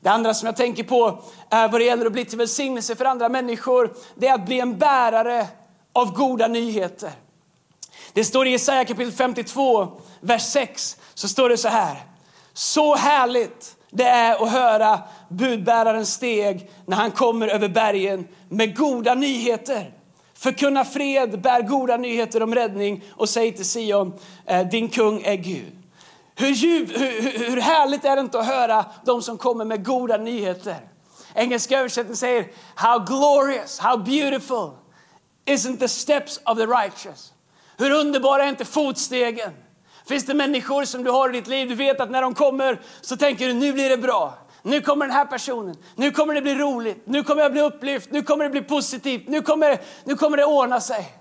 Det 0.00 0.08
andra 0.08 0.34
som 0.34 0.46
jag 0.46 0.56
tänker 0.56 0.84
på 0.84 1.22
är 1.50 1.68
vad 1.68 1.80
det 1.80 1.84
gäller 1.84 2.06
att 2.06 2.12
bli 2.12 2.24
till 2.24 2.38
välsignelse 2.38 2.96
för 2.96 3.04
andra 3.04 3.28
människor, 3.28 3.94
det 4.14 4.28
är 4.28 4.34
att 4.34 4.46
bli 4.46 4.60
en 4.60 4.78
bärare 4.78 5.46
av 5.92 6.12
goda 6.12 6.48
nyheter. 6.48 7.10
Det 8.12 8.24
står 8.24 8.46
i 8.46 8.50
Jesaja 8.50 8.84
kapitel 8.84 9.12
52, 9.12 9.88
vers 10.20 10.42
6, 10.42 10.96
så 11.14 11.28
står 11.28 11.48
det 11.48 11.56
så 11.56 11.68
här. 11.68 11.96
Så 12.52 12.96
härligt 12.96 13.76
det 13.90 14.04
är 14.04 14.42
att 14.42 14.52
höra 14.52 15.00
budbärarens 15.28 16.12
steg 16.12 16.70
när 16.86 16.96
han 16.96 17.10
kommer 17.10 17.48
över 17.48 17.68
bergen 17.68 18.28
med 18.48 18.76
goda 18.76 19.14
nyheter. 19.14 19.97
Förkunna 20.38 20.84
fred, 20.84 21.40
bär 21.40 21.62
goda 21.62 21.96
nyheter 21.96 22.42
om 22.42 22.54
räddning 22.54 23.04
och 23.10 23.28
säg 23.28 23.52
till 23.52 23.64
Sion, 23.64 24.12
eh, 24.46 24.68
din 24.68 24.88
kung 24.88 25.22
är 25.22 25.36
Gud. 25.36 25.72
Hur, 26.34 26.54
hur, 26.54 27.48
hur 27.50 27.60
härligt 27.60 28.04
är 28.04 28.16
det 28.16 28.20
inte 28.20 28.38
att 28.38 28.46
höra 28.46 28.84
de 29.04 29.22
som 29.22 29.38
kommer 29.38 29.64
med 29.64 29.84
goda 29.84 30.16
nyheter? 30.16 30.76
Engelska 31.34 31.78
översättningen 31.78 32.16
säger 32.16 32.46
How 32.74 32.98
glorious, 32.98 33.78
how 33.78 33.96
beautiful 33.96 34.70
isn't 35.46 35.78
the 35.78 35.88
steps 35.88 36.40
of 36.44 36.58
the 36.58 36.66
righteous. 36.66 37.32
Hur 37.76 37.90
underbara 37.90 38.44
är 38.44 38.48
inte 38.48 38.64
fotstegen? 38.64 39.52
Finns 40.08 40.26
det 40.26 40.34
människor 40.34 40.84
som 40.84 41.04
du 41.04 41.10
har 41.10 41.28
i 41.28 41.32
ditt 41.32 41.48
liv, 41.48 41.68
du 41.68 41.74
vet 41.74 42.00
att 42.00 42.10
när 42.10 42.22
de 42.22 42.34
kommer 42.34 42.80
så 43.00 43.16
tänker 43.16 43.46
du 43.46 43.54
nu 43.54 43.72
blir 43.72 43.88
det 43.88 43.98
bra. 43.98 44.38
Nu 44.62 44.80
kommer 44.80 45.06
den 45.06 45.16
här 45.16 45.24
personen, 45.24 45.76
nu 45.96 46.10
kommer 46.10 46.34
det 46.34 46.42
bli 46.42 46.54
roligt, 46.54 47.02
nu 47.04 47.22
kommer 47.22 47.42
jag 47.42 47.52
bli 47.52 47.60
upplyft, 47.60 48.10
nu 48.10 48.22
kommer 48.22 48.44
det 48.44 48.50
bli 48.50 48.62
positivt, 48.62 49.28
nu 49.28 49.42
kommer, 49.42 49.80
nu 50.04 50.16
kommer 50.16 50.36
det 50.36 50.44
ordna 50.44 50.80
sig. 50.80 51.18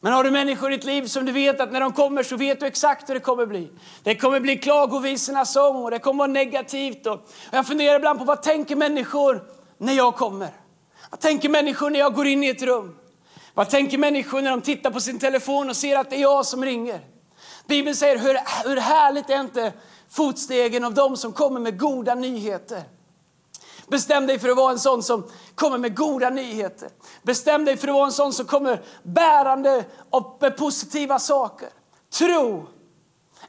Men 0.00 0.12
har 0.12 0.24
du 0.24 0.30
människor 0.30 0.72
i 0.72 0.76
ditt 0.76 0.84
liv 0.84 1.06
som 1.06 1.24
du 1.24 1.32
vet 1.32 1.60
att 1.60 1.72
när 1.72 1.80
de 1.80 1.92
kommer 1.92 2.22
så 2.22 2.36
vet 2.36 2.60
du 2.60 2.66
exakt 2.66 3.08
hur 3.08 3.14
det 3.14 3.20
kommer 3.20 3.46
bli. 3.46 3.70
Det 4.02 4.14
kommer 4.14 4.40
bli 4.40 4.56
klagovisornas 4.56 5.52
sång 5.52 5.84
och 5.84 5.90
det 5.90 5.98
kommer 5.98 6.18
vara 6.18 6.32
negativt. 6.32 7.06
Och 7.06 7.28
jag 7.50 7.66
funderar 7.66 7.96
ibland 7.96 8.18
på 8.18 8.24
vad 8.24 8.42
tänker 8.42 8.76
människor 8.76 9.42
när 9.78 9.92
jag 9.92 10.16
kommer? 10.16 10.48
Vad 11.10 11.20
tänker 11.20 11.48
människor 11.48 11.90
när 11.90 11.98
jag 11.98 12.14
går 12.14 12.26
in 12.26 12.44
i 12.44 12.48
ett 12.48 12.62
rum? 12.62 12.98
Vad 13.54 13.70
tänker 13.70 13.98
människor 13.98 14.42
när 14.42 14.50
de 14.50 14.62
tittar 14.62 14.90
på 14.90 15.00
sin 15.00 15.18
telefon 15.18 15.70
och 15.70 15.76
ser 15.76 15.96
att 15.96 16.10
det 16.10 16.16
är 16.16 16.20
jag 16.20 16.46
som 16.46 16.64
ringer? 16.64 17.00
Bibeln 17.66 17.96
säger 17.96 18.18
hur, 18.18 18.68
hur 18.68 18.76
härligt 18.76 19.30
är 19.30 19.40
inte 19.40 19.72
fotstegen 20.10 20.84
av 20.84 20.94
dem 20.94 21.16
som 21.16 21.32
kommer 21.32 21.60
med 21.60 21.78
goda 21.78 22.14
nyheter. 22.14 22.82
Bestäm 23.88 24.26
dig 24.26 24.38
för 24.38 24.48
att 24.48 24.56
vara 24.56 24.72
en 24.72 24.78
sån 24.78 25.02
som 25.02 25.24
kommer 25.54 25.78
med 25.78 25.96
goda 25.96 26.30
nyheter. 26.30 26.88
Bestäm 27.22 27.64
dig 27.64 27.76
för 27.76 27.88
att 27.88 27.94
vara 27.94 28.06
en 28.06 28.12
sån 28.12 28.32
som 28.32 28.46
kommer 28.46 28.82
bärande 29.02 29.84
av 30.10 30.50
positiva 30.50 31.18
saker. 31.18 31.68
Tro 32.18 32.66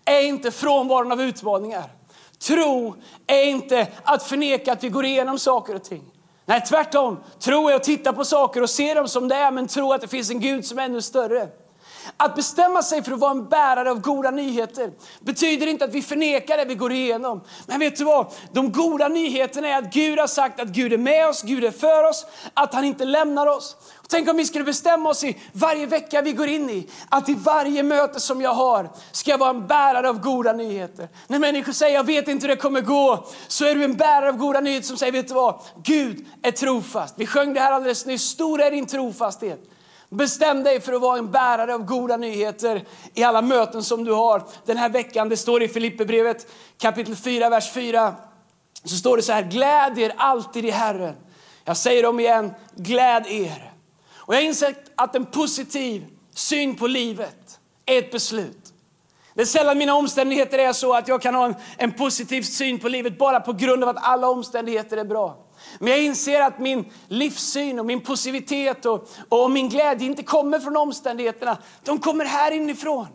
är 0.05 0.21
inte 0.21 0.51
frånvaron 0.51 1.11
av 1.11 1.21
utmaningar. 1.21 1.91
Tro 2.39 2.95
är 3.27 3.43
inte 3.43 3.87
att 4.03 4.23
förneka 4.23 4.73
att 4.73 4.83
vi 4.83 4.89
går 4.89 5.05
igenom 5.05 5.39
saker 5.39 5.75
och 5.75 5.83
ting. 5.83 6.03
Nej, 6.45 6.61
tvärtom. 6.61 7.19
Tro 7.39 7.69
är 7.69 7.75
att 7.75 7.83
titta 7.83 8.13
på 8.13 8.25
saker 8.25 8.61
och 8.61 8.69
se 8.69 8.93
dem 8.93 9.07
som 9.07 9.27
det 9.27 9.35
är, 9.35 9.51
men 9.51 9.67
tro 9.67 9.93
att 9.93 10.01
det 10.01 10.07
finns 10.07 10.29
en 10.29 10.39
Gud 10.39 10.65
som 10.65 10.79
är 10.79 10.83
ännu 10.83 11.01
större. 11.01 11.47
Att 12.17 12.35
bestämma 12.35 12.83
sig 12.83 13.03
för 13.03 13.11
att 13.11 13.19
vara 13.19 13.31
en 13.31 13.49
bärare 13.49 13.91
av 13.91 14.01
goda 14.01 14.31
nyheter 14.31 14.91
betyder 15.19 15.67
inte 15.67 15.85
att 15.85 15.93
vi 15.93 16.01
förnekar 16.01 16.57
det 16.57 16.65
vi 16.65 16.75
går 16.75 16.91
igenom. 16.91 17.41
Men 17.67 17.79
vet 17.79 17.97
du 17.97 18.03
vad? 18.03 18.33
De 18.51 18.71
goda 18.71 19.07
nyheterna 19.07 19.67
är 19.67 19.77
att 19.77 19.93
Gud 19.93 20.19
har 20.19 20.27
sagt 20.27 20.59
att 20.59 20.67
Gud 20.67 20.93
är 20.93 20.97
med 20.97 21.27
oss, 21.27 21.41
Gud 21.41 21.63
är 21.63 21.71
för 21.71 22.03
oss, 22.03 22.25
att 22.53 22.73
han 22.73 22.83
inte 22.83 23.05
lämnar 23.05 23.47
oss. 23.47 23.75
Tänk 24.07 24.29
om 24.29 24.37
vi 24.37 24.45
skulle 24.45 24.65
bestämma 24.65 25.09
oss 25.09 25.23
i 25.23 25.37
varje 25.51 25.85
vecka 25.85 26.21
vi 26.21 26.33
går 26.33 26.47
in 26.47 26.69
i, 26.69 26.89
att 27.09 27.29
i 27.29 27.33
varje 27.33 27.83
möte 27.83 28.19
som 28.19 28.41
jag 28.41 28.53
har 28.53 28.89
ska 29.11 29.31
jag 29.31 29.37
vara 29.37 29.49
en 29.49 29.67
bärare 29.67 30.09
av 30.09 30.19
goda 30.19 30.53
nyheter. 30.53 31.09
När 31.27 31.39
människor 31.39 31.73
säger 31.73 31.95
jag 31.95 32.05
vet 32.05 32.27
inte 32.27 32.47
hur 32.47 32.55
det 32.55 32.61
kommer 32.61 32.81
gå, 32.81 33.27
så 33.47 33.65
är 33.65 33.75
du 33.75 33.83
en 33.83 33.97
bärare 33.97 34.29
av 34.29 34.37
goda 34.37 34.59
nyheter 34.59 34.87
som 34.87 34.97
säger 34.97 35.11
vet 35.11 35.27
du 35.27 35.33
vad, 35.33 35.61
Gud 35.83 36.25
är 36.41 36.51
trofast. 36.51 37.15
Vi 37.17 37.25
sjöng 37.25 37.53
det 37.53 37.59
här 37.59 37.71
alldeles 37.71 38.05
nyss, 38.05 38.21
stor 38.21 38.61
är 38.61 38.71
din 38.71 38.85
trofasthet. 38.85 39.59
Bestäm 40.09 40.63
dig 40.63 40.81
för 40.81 40.93
att 40.93 41.01
vara 41.01 41.17
en 41.17 41.31
bärare 41.31 41.73
av 41.73 41.85
goda 41.85 42.17
nyheter 42.17 42.85
i 43.13 43.23
alla 43.23 43.41
möten 43.41 43.83
som 43.83 44.03
du 44.03 44.11
har 44.11 44.43
den 44.65 44.77
här 44.77 44.89
veckan. 44.89 45.29
Det 45.29 45.37
står 45.37 45.63
i 45.63 45.67
Filipperbrevet 45.67 46.51
kapitel 46.77 47.15
4, 47.15 47.49
vers 47.49 47.71
4. 47.73 48.15
Så 48.83 48.95
står 48.95 49.17
det 49.17 49.23
så 49.23 49.33
här, 49.33 49.43
gläd 49.43 49.99
er 49.99 50.13
alltid 50.17 50.65
i 50.65 50.69
Herren. 50.69 51.15
Jag 51.63 51.77
säger 51.77 52.05
om 52.05 52.19
igen, 52.19 52.53
gläd 52.75 53.27
er. 53.27 53.73
Och 54.15 54.35
jag 54.35 54.39
har 54.39 54.45
insett 54.45 54.91
att 54.95 55.15
en 55.15 55.25
positiv 55.25 56.05
syn 56.35 56.75
på 56.75 56.87
livet 56.87 57.59
är 57.85 57.99
ett 57.99 58.11
beslut. 58.11 58.73
Det 59.33 59.41
är 59.41 59.45
sällan 59.45 59.77
mina 59.77 59.93
omständigheter 59.93 60.57
är 60.57 60.73
så 60.73 60.93
att 60.93 61.07
jag 61.07 61.21
kan 61.21 61.35
ha 61.35 61.45
en, 61.45 61.55
en 61.77 61.91
positiv 61.91 62.41
syn 62.41 62.79
på 62.79 62.89
livet 62.89 63.17
bara 63.17 63.39
på 63.39 63.53
grund 63.53 63.83
av 63.83 63.89
att 63.89 64.03
alla 64.03 64.29
omständigheter 64.29 64.97
är 64.97 65.03
bra. 65.03 65.48
Men 65.79 65.89
jag 65.89 66.03
inser 66.03 66.41
att 66.41 66.59
min 66.59 66.85
livssyn 67.07 67.79
och 67.79 67.85
min 67.85 68.01
positivitet 68.01 68.85
och, 68.85 69.09
och 69.29 69.51
min 69.51 69.69
glädje 69.69 70.07
inte 70.07 70.23
kommer 70.23 70.59
från 70.59 70.77
omständigheterna. 70.77 71.57
De 71.83 71.99
kommer 71.99 72.25
här 72.25 72.51
inifrån. 72.51 73.07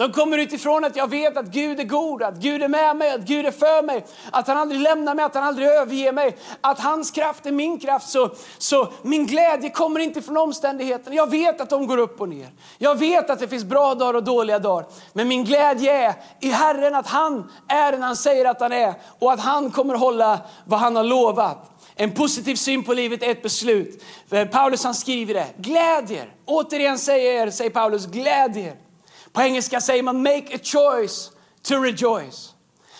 De 0.00 0.12
kommer 0.12 0.38
utifrån 0.38 0.84
att 0.84 0.96
jag 0.96 1.10
vet 1.10 1.36
att 1.36 1.46
Gud 1.46 1.80
är 1.80 1.84
god, 1.84 2.22
att 2.22 2.36
Gud 2.36 2.62
är 2.62 2.68
med 2.68 2.96
mig, 2.96 3.10
att 3.10 3.20
Gud 3.20 3.46
är 3.46 3.50
för 3.50 3.82
mig, 3.82 4.06
att 4.30 4.48
han 4.48 4.56
aldrig 4.58 4.80
lämnar 4.80 5.14
mig, 5.14 5.24
att 5.24 5.34
han 5.34 5.44
aldrig 5.44 5.68
överger 5.68 6.12
mig, 6.12 6.36
att 6.60 6.80
hans 6.80 7.10
kraft 7.10 7.46
är 7.46 7.52
min 7.52 7.78
kraft. 7.78 8.08
Så, 8.08 8.30
så 8.58 8.88
min 9.02 9.26
glädje 9.26 9.70
kommer 9.70 10.00
inte 10.00 10.22
från 10.22 10.36
omständigheterna. 10.36 11.16
Jag 11.16 11.30
vet 11.30 11.60
att 11.60 11.70
de 11.70 11.86
går 11.86 11.98
upp 11.98 12.20
och 12.20 12.28
ner. 12.28 12.48
Jag 12.78 12.98
vet 12.98 13.30
att 13.30 13.38
det 13.38 13.48
finns 13.48 13.64
bra 13.64 13.94
dagar 13.94 14.14
och 14.14 14.24
dåliga 14.24 14.58
dagar. 14.58 14.86
Men 15.12 15.28
min 15.28 15.44
glädje 15.44 16.06
är 16.06 16.14
i 16.40 16.50
Herren 16.50 16.94
att 16.94 17.06
han 17.06 17.50
är 17.68 17.92
den 17.92 18.02
han 18.02 18.16
säger 18.16 18.44
att 18.44 18.60
han 18.60 18.72
är 18.72 18.94
och 19.18 19.32
att 19.32 19.40
han 19.40 19.70
kommer 19.70 19.94
hålla 19.94 20.38
vad 20.64 20.80
han 20.80 20.96
har 20.96 21.04
lovat. 21.04 21.79
En 22.00 22.12
positiv 22.12 22.56
syn 22.56 22.84
på 22.84 22.94
livet 22.94 23.22
är 23.22 23.30
ett 23.30 23.42
beslut. 23.42 24.04
Eh, 24.30 24.48
Paulus 24.48 24.84
han 24.84 24.94
skriver 24.94 25.34
det. 25.34 25.46
Glädjer. 25.56 26.34
Återigen 26.44 26.98
säger, 26.98 27.50
säger 27.50 27.70
Paulus, 27.70 28.06
glädjer. 28.06 28.74
På 29.32 29.42
engelska 29.42 29.80
säger 29.80 30.02
man 30.02 30.22
make 30.22 30.54
a 30.54 30.58
choice 30.62 31.30
to 31.62 31.74
rejoice. 31.74 32.54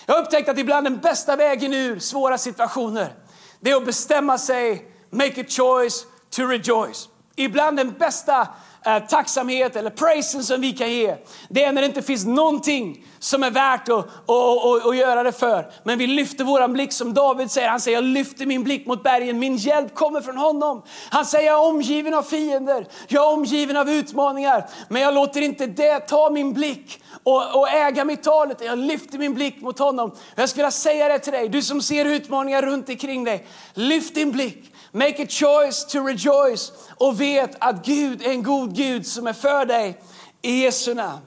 Jag 0.06 0.14
har 0.14 0.22
upptäckt 0.22 0.48
att 0.48 0.58
ibland 0.58 0.86
den 0.86 0.96
bästa 0.96 1.36
vägen 1.36 1.74
ur 1.74 1.98
svåra 1.98 2.38
situationer, 2.38 3.14
det 3.60 3.70
är 3.70 3.76
att 3.76 3.86
bestämma 3.86 4.38
sig, 4.38 4.84
make 5.10 5.40
a 5.40 5.44
choice 5.48 6.06
to 6.30 6.42
rejoice. 6.42 7.08
Ibland 7.36 7.76
den 7.76 7.92
bästa 7.92 8.48
Eh, 8.86 8.98
tacksamhet 8.98 9.76
eller 9.76 9.90
praisen 9.90 10.44
som 10.44 10.60
vi 10.60 10.72
kan 10.72 10.92
ge, 10.92 11.16
det 11.48 11.64
är 11.64 11.72
när 11.72 11.82
det 11.82 11.86
inte 11.86 12.02
finns 12.02 12.24
någonting 12.24 13.04
som 13.18 13.42
är 13.42 13.50
värt 13.50 13.88
att, 13.88 13.98
att, 13.98 14.64
att, 14.64 14.86
att 14.86 14.96
göra 14.96 15.22
det 15.22 15.32
för. 15.32 15.70
Men 15.84 15.98
vi 15.98 16.06
lyfter 16.06 16.44
våran 16.44 16.72
blick 16.72 16.92
som 16.92 17.14
David 17.14 17.50
säger, 17.50 17.68
han 17.68 17.80
säger 17.80 17.96
jag 17.96 18.04
lyfter 18.04 18.46
min 18.46 18.64
blick 18.64 18.86
mot 18.86 19.02
bergen, 19.02 19.38
min 19.38 19.56
hjälp 19.56 19.94
kommer 19.94 20.20
från 20.20 20.36
honom. 20.36 20.82
Han 21.10 21.26
säger 21.26 21.46
jag 21.46 21.64
är 21.64 21.68
omgiven 21.68 22.14
av 22.14 22.22
fiender, 22.22 22.86
jag 23.08 23.24
är 23.24 23.32
omgiven 23.32 23.76
av 23.76 23.90
utmaningar, 23.90 24.66
men 24.88 25.02
jag 25.02 25.14
låter 25.14 25.40
inte 25.40 25.66
det 25.66 26.00
ta 26.00 26.30
min 26.30 26.52
blick 26.52 27.02
och, 27.22 27.60
och 27.60 27.68
äga 27.68 28.04
mitt 28.04 28.22
tal, 28.22 28.54
jag 28.60 28.78
lyfter 28.78 29.18
min 29.18 29.34
blick 29.34 29.60
mot 29.60 29.78
honom. 29.78 30.12
Jag 30.34 30.48
skulle 30.48 30.62
vilja 30.62 30.70
säga 30.70 31.08
det 31.08 31.18
till 31.18 31.32
dig, 31.32 31.48
du 31.48 31.62
som 31.62 31.82
ser 31.82 32.04
utmaningar 32.04 32.62
runt 32.62 32.88
omkring 32.88 33.24
dig, 33.24 33.46
lyft 33.74 34.14
din 34.14 34.32
blick. 34.32 34.69
Make 34.92 35.22
a 35.22 35.26
choice 35.28 35.84
to 35.84 35.98
rejoice 35.98 36.72
och 36.96 37.20
vet 37.20 37.56
att 37.58 37.86
Gud 37.86 38.22
är 38.22 38.30
en 38.30 38.42
god 38.42 38.74
Gud 38.74 39.06
som 39.06 39.26
är 39.26 39.32
för 39.32 39.64
dig 39.64 40.00
i 40.42 40.62
Jesu 40.62 40.94
namn. 40.94 41.20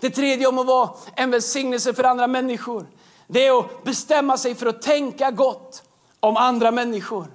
Det 0.00 0.10
tredje 0.10 0.46
om 0.46 0.58
att 0.58 0.66
vara 0.66 0.90
en 1.16 1.30
välsignelse 1.30 1.94
för 1.94 2.04
andra 2.04 2.26
människor. 2.26 2.86
Det 3.26 3.46
är 3.46 3.58
att 3.58 3.84
bestämma 3.84 4.36
sig 4.36 4.54
för 4.54 4.66
att 4.66 4.82
tänka 4.82 5.30
gott 5.30 5.82
om 6.20 6.36
andra 6.36 6.70
människor. 6.70 7.26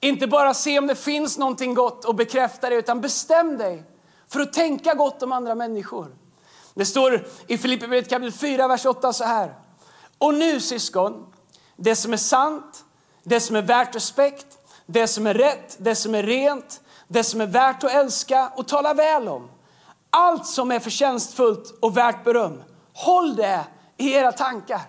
Inte 0.00 0.26
bara 0.26 0.54
se 0.54 0.78
om 0.78 0.86
det 0.86 0.94
finns 0.94 1.38
någonting 1.38 1.74
gott 1.74 2.04
och 2.04 2.14
bekräfta 2.14 2.70
det, 2.70 2.76
utan 2.76 3.00
bestäm 3.00 3.58
dig 3.58 3.84
för 4.28 4.40
att 4.40 4.52
tänka 4.52 4.94
gott 4.94 5.22
om 5.22 5.32
andra 5.32 5.54
människor. 5.54 6.16
Det 6.74 6.86
står 6.86 7.26
i 7.46 7.58
Filipperbrevet 7.58 8.10
kapitel 8.10 8.32
4, 8.32 8.68
vers 8.68 8.86
8 8.86 9.12
så 9.12 9.24
här. 9.24 9.54
Och 10.18 10.34
nu 10.34 10.60
syskon, 10.60 11.26
det 11.76 11.96
som 11.96 12.12
är 12.12 12.16
sant, 12.16 12.84
det 13.22 13.40
som 13.40 13.56
är 13.56 13.62
värt 13.62 13.94
respekt, 13.94 14.49
det 14.92 15.08
som 15.08 15.26
är 15.26 15.34
rätt, 15.34 15.76
det 15.78 15.94
som 15.94 16.14
är 16.14 16.22
rent, 16.22 16.80
det 17.08 17.24
som 17.24 17.40
är 17.40 17.46
värt 17.46 17.84
att 17.84 17.90
älska 17.90 18.52
och 18.56 18.68
tala 18.68 18.94
väl 18.94 19.28
om. 19.28 19.50
Allt 20.10 20.46
som 20.46 20.70
är 20.70 20.80
förtjänstfullt 20.80 21.78
och 21.82 21.96
värt 21.96 22.24
beröm, 22.24 22.62
håll 22.94 23.36
det 23.36 23.64
i 23.96 24.12
era 24.12 24.32
tankar. 24.32 24.80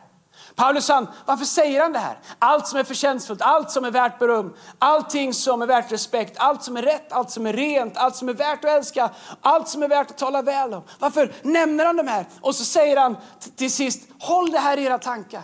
Paulus 0.56 0.90
han, 0.90 1.08
varför 1.26 1.46
säger 1.46 1.82
han 1.82 1.94
det 1.94 2.00
här? 2.00 2.20
Allt 2.40 2.68
som 2.68 2.80
är 2.80 2.84
förtjänstfullt, 2.84 3.42
allt 3.42 3.72
som 3.72 3.86
är 3.86 3.92
värt 3.92 4.20
beröm, 4.20 4.54
allting 4.80 5.34
som 5.34 5.62
är 5.62 5.66
värt 5.66 5.92
respekt, 5.92 6.38
allt 6.38 6.64
som 6.64 6.78
är 6.78 6.82
rätt, 6.82 7.12
allt 7.12 7.32
som 7.32 7.46
är 7.46 7.54
rent, 7.54 7.98
allt 7.98 8.16
som 8.16 8.30
är 8.30 8.34
värt 8.34 8.66
att 8.66 8.72
älska, 8.72 9.10
allt 9.42 9.68
som 9.70 9.84
är 9.84 9.88
värt 9.88 10.12
att 10.12 10.18
tala 10.18 10.42
väl 10.42 10.74
om. 10.74 10.84
Varför 11.00 11.34
nämner 11.42 11.86
han 11.86 11.96
de 11.96 12.08
här? 12.08 12.26
Och 12.42 12.56
så 12.56 12.66
säger 12.66 12.98
han 12.98 13.18
till 13.56 13.72
sist, 13.72 14.02
håll 14.20 14.52
det 14.52 14.60
här 14.60 14.78
i 14.78 14.84
era 14.84 14.98
tankar. 14.98 15.44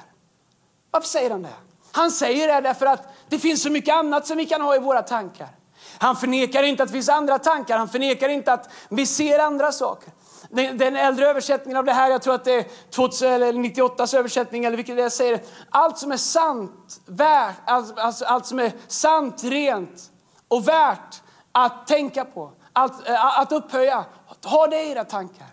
Varför 0.91 1.07
säger 1.07 1.29
han 1.29 1.43
det? 1.43 1.53
Han 1.91 2.11
säger 2.11 2.47
det 2.47 2.61
därför 2.61 2.85
att 2.85 3.07
det 3.29 3.39
finns 3.39 3.63
så 3.63 3.69
mycket 3.69 3.95
annat 3.95 4.27
som 4.27 4.37
vi 4.37 4.45
kan 4.45 4.61
ha 4.61 4.75
i 4.75 4.79
våra 4.79 5.01
tankar. 5.01 5.47
Han 5.97 6.15
förnekar 6.15 6.63
inte 6.63 6.83
att 6.83 6.89
det 6.89 6.93
finns 6.93 7.09
andra 7.09 7.39
tankar, 7.39 7.77
han 7.77 7.89
förnekar 7.89 8.29
inte 8.29 8.53
att 8.53 8.69
vi 8.89 9.05
ser 9.05 9.39
andra 9.39 9.71
saker. 9.71 10.13
Den, 10.49 10.95
äldre 10.95 11.27
översättningen 11.27 11.77
av 11.77 11.85
det 11.85 11.93
här, 11.93 12.09
jag 12.09 12.21
tror 12.21 12.35
att 12.35 12.45
det 12.45 12.53
är 12.53 12.59
1998, 12.59 14.07
översättning 14.17 14.65
eller 14.65 14.77
vilket 14.77 14.97
det 14.97 15.03
är, 15.03 15.09
säger 15.09 15.41
allt 15.69 15.97
som 15.97 16.11
är 16.11 16.17
sant, 16.17 17.01
värt, 17.05 17.55
alltså, 17.65 17.93
alltså 17.95 18.25
allt 18.25 18.45
som 18.45 18.59
är 18.59 18.71
sant, 18.87 19.43
rent 19.43 20.01
och 20.47 20.67
värt 20.67 21.21
att 21.51 21.87
tänka 21.87 22.25
på, 22.25 22.51
allt, 22.73 23.09
eh, 23.09 23.39
att 23.39 23.51
upphöja, 23.51 24.05
ha 24.43 24.67
det 24.67 24.83
i 24.83 24.91
era 24.91 25.03
tankar. 25.03 25.47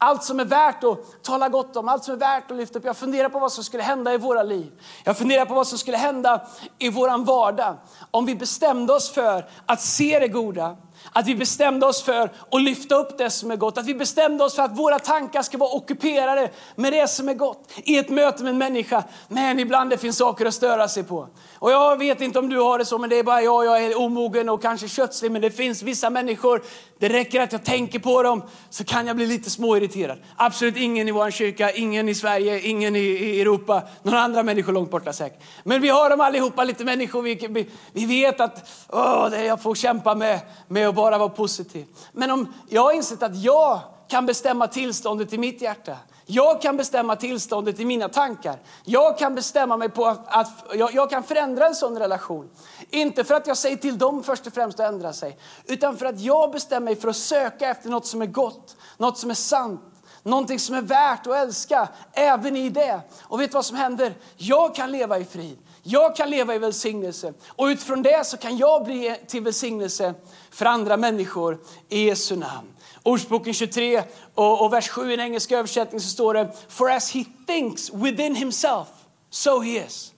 Allt 0.00 0.24
som 0.24 0.40
är 0.40 0.44
värt 0.44 0.84
att 0.84 1.22
tala 1.22 1.48
gott 1.48 1.76
om, 1.76 1.88
allt 1.88 2.04
som 2.04 2.14
är 2.14 2.18
värt 2.18 2.50
att 2.50 2.56
lyfta 2.56 2.78
upp. 2.78 2.84
Jag 2.84 2.96
funderar 2.96 3.28
på 3.28 3.38
vad 3.38 3.52
som 3.52 3.64
skulle 3.64 3.82
hända 3.82 4.14
i 4.14 4.18
våra 4.18 4.42
liv. 4.42 4.72
Jag 5.04 5.18
funderar 5.18 5.46
på 5.46 5.54
vad 5.54 5.66
som 5.66 5.78
skulle 5.78 5.96
hända 5.96 6.46
i 6.78 6.90
våran 6.90 7.24
vardag 7.24 7.76
om 8.10 8.26
vi 8.26 8.34
bestämde 8.34 8.92
oss 8.92 9.10
för 9.10 9.48
att 9.66 9.80
se 9.80 10.18
det 10.18 10.28
goda, 10.28 10.76
att 11.12 11.26
vi 11.26 11.34
bestämde 11.34 11.86
oss 11.86 12.02
för 12.02 12.30
att 12.50 12.62
lyfta 12.62 12.94
upp 12.94 13.18
det 13.18 13.30
som 13.30 13.50
är 13.50 13.56
gott. 13.56 13.78
Att 13.78 13.86
vi 13.86 13.94
bestämde 13.94 14.44
oss 14.44 14.54
för 14.54 14.62
att 14.62 14.78
våra 14.78 14.98
tankar 14.98 15.42
ska 15.42 15.58
vara 15.58 15.70
ockuperade 15.70 16.50
med 16.76 16.92
det 16.92 17.08
som 17.08 17.28
är 17.28 17.34
gott. 17.34 17.72
I 17.76 17.98
ett 17.98 18.10
möte 18.10 18.42
med 18.42 18.50
en 18.50 18.58
människa. 18.58 19.04
Men 19.28 19.58
ibland 19.58 19.90
det 19.90 19.98
finns 19.98 20.16
saker 20.16 20.46
att 20.46 20.54
störa 20.54 20.88
sig 20.88 21.04
på. 21.04 21.28
Och 21.58 21.70
jag 21.70 21.96
vet 21.96 22.20
inte 22.20 22.38
om 22.38 22.48
du 22.48 22.58
har 22.58 22.78
det 22.78 22.84
så, 22.84 22.98
men 22.98 23.10
det 23.10 23.16
är 23.18 23.22
bara 23.22 23.42
jag. 23.42 23.64
Jag 23.64 23.84
är 23.84 23.98
omogen 23.98 24.48
och 24.48 24.62
kanske 24.62 24.88
kötslig. 24.88 25.32
Men 25.32 25.42
det 25.42 25.50
finns 25.50 25.82
vissa 25.82 26.10
människor, 26.10 26.62
det 26.98 27.08
räcker 27.08 27.40
att 27.40 27.52
jag 27.52 27.64
tänker 27.64 27.98
på 27.98 28.22
dem 28.22 28.42
så 28.70 28.84
kan 28.84 29.06
jag 29.06 29.16
bli 29.16 29.26
lite 29.26 29.50
småirriterad. 29.50 30.18
Absolut 30.36 30.76
ingen 30.76 31.08
i 31.08 31.10
vår 31.10 31.30
kyrka, 31.30 31.70
ingen 31.70 32.08
i 32.08 32.14
Sverige, 32.14 32.60
ingen 32.60 32.96
i, 32.96 33.00
i 33.00 33.40
Europa. 33.40 33.82
Några 34.02 34.20
andra 34.20 34.42
människor 34.42 34.72
långt 34.72 34.90
borta 34.90 35.12
säkert. 35.12 35.42
Men 35.64 35.82
vi 35.82 35.88
har 35.88 36.10
dem 36.10 36.20
allihopa, 36.20 36.64
lite 36.64 36.84
människor. 36.84 37.22
Vi, 37.22 37.46
vi, 37.50 37.68
vi 37.92 38.06
vet 38.06 38.40
att 38.40 38.70
åh, 38.88 39.30
det 39.30 39.44
jag 39.44 39.62
får 39.62 39.74
kämpa 39.74 40.14
med, 40.14 40.40
med 40.68 40.87
att 40.88 40.94
bara 40.94 41.18
vara 41.18 41.28
positiv. 41.28 41.86
Men 42.12 42.30
om 42.30 42.54
jag 42.68 42.82
har 42.82 42.92
insett 42.92 43.22
att 43.22 43.36
jag 43.36 43.80
kan 44.08 44.26
bestämma 44.26 44.68
tillståndet 44.68 45.32
i 45.32 45.38
mitt 45.38 45.62
hjärta. 45.62 45.96
Jag 46.26 46.62
kan 46.62 46.76
bestämma 46.76 47.16
tillståndet 47.16 47.80
i 47.80 47.84
mina 47.84 48.08
tankar. 48.08 48.58
Jag 48.84 49.18
kan 49.18 49.34
bestämma 49.34 49.76
mig 49.76 49.88
på 49.88 50.06
att, 50.06 50.36
att 50.36 50.64
jag, 50.74 50.94
jag, 50.94 51.10
kan 51.10 51.22
förändra 51.22 51.66
en 51.66 51.74
sån 51.74 51.98
relation. 51.98 52.50
Inte 52.90 53.24
för 53.24 53.34
att 53.34 53.46
jag 53.46 53.56
säger 53.56 53.76
till 53.76 53.98
dem 53.98 54.22
först 54.22 54.46
och 54.46 54.52
främst 54.52 54.80
att 54.80 54.88
ändra 54.88 55.12
sig, 55.12 55.38
utan 55.64 55.96
för 55.96 56.06
att 56.06 56.20
jag 56.20 56.52
bestämmer 56.52 56.84
mig 56.84 56.96
för 56.96 57.08
att 57.08 57.16
söka 57.16 57.68
efter 57.68 57.90
något 57.90 58.06
som 58.06 58.22
är 58.22 58.26
gott, 58.26 58.76
något 58.96 59.18
som 59.18 59.30
är 59.30 59.34
sant, 59.34 59.80
någonting 60.22 60.58
som 60.58 60.74
är 60.74 60.82
värt 60.82 61.26
att 61.26 61.34
älska, 61.34 61.88
även 62.12 62.56
i 62.56 62.70
det. 62.70 63.00
Och 63.20 63.40
vet 63.40 63.50
du 63.50 63.54
vad 63.54 63.64
som 63.64 63.76
händer? 63.76 64.14
Jag 64.36 64.74
kan 64.74 64.92
leva 64.92 65.18
i 65.18 65.24
frid. 65.24 65.58
Jag 65.82 66.16
kan 66.16 66.30
leva 66.30 66.54
i 66.54 66.58
välsignelse 66.58 67.34
och 67.48 67.64
utifrån 67.64 68.02
det 68.02 68.26
så 68.26 68.36
kan 68.36 68.56
jag 68.56 68.84
bli 68.84 69.16
till 69.26 69.42
välsignelse 69.42 70.14
för 70.50 70.66
andra 70.66 70.96
människor 70.96 71.58
i 71.88 72.04
Jesu 72.04 72.36
namn. 72.36 72.68
Ordspråken 73.02 73.54
23 73.54 74.02
och, 74.34 74.64
och 74.64 74.72
vers 74.72 74.88
7 74.88 75.12
i 75.12 75.16
den 75.16 75.26
engelska 75.26 75.58
översättningen 75.58 76.00
så 76.00 76.08
står 76.08 76.34
det 76.34 76.52
For 76.68 76.90
as 76.90 77.14
he 77.14 77.24
thinks 77.46 77.90
within 77.94 78.34
himself, 78.34 78.88
so 79.30 79.60
he 79.60 79.84
is. 79.86 80.12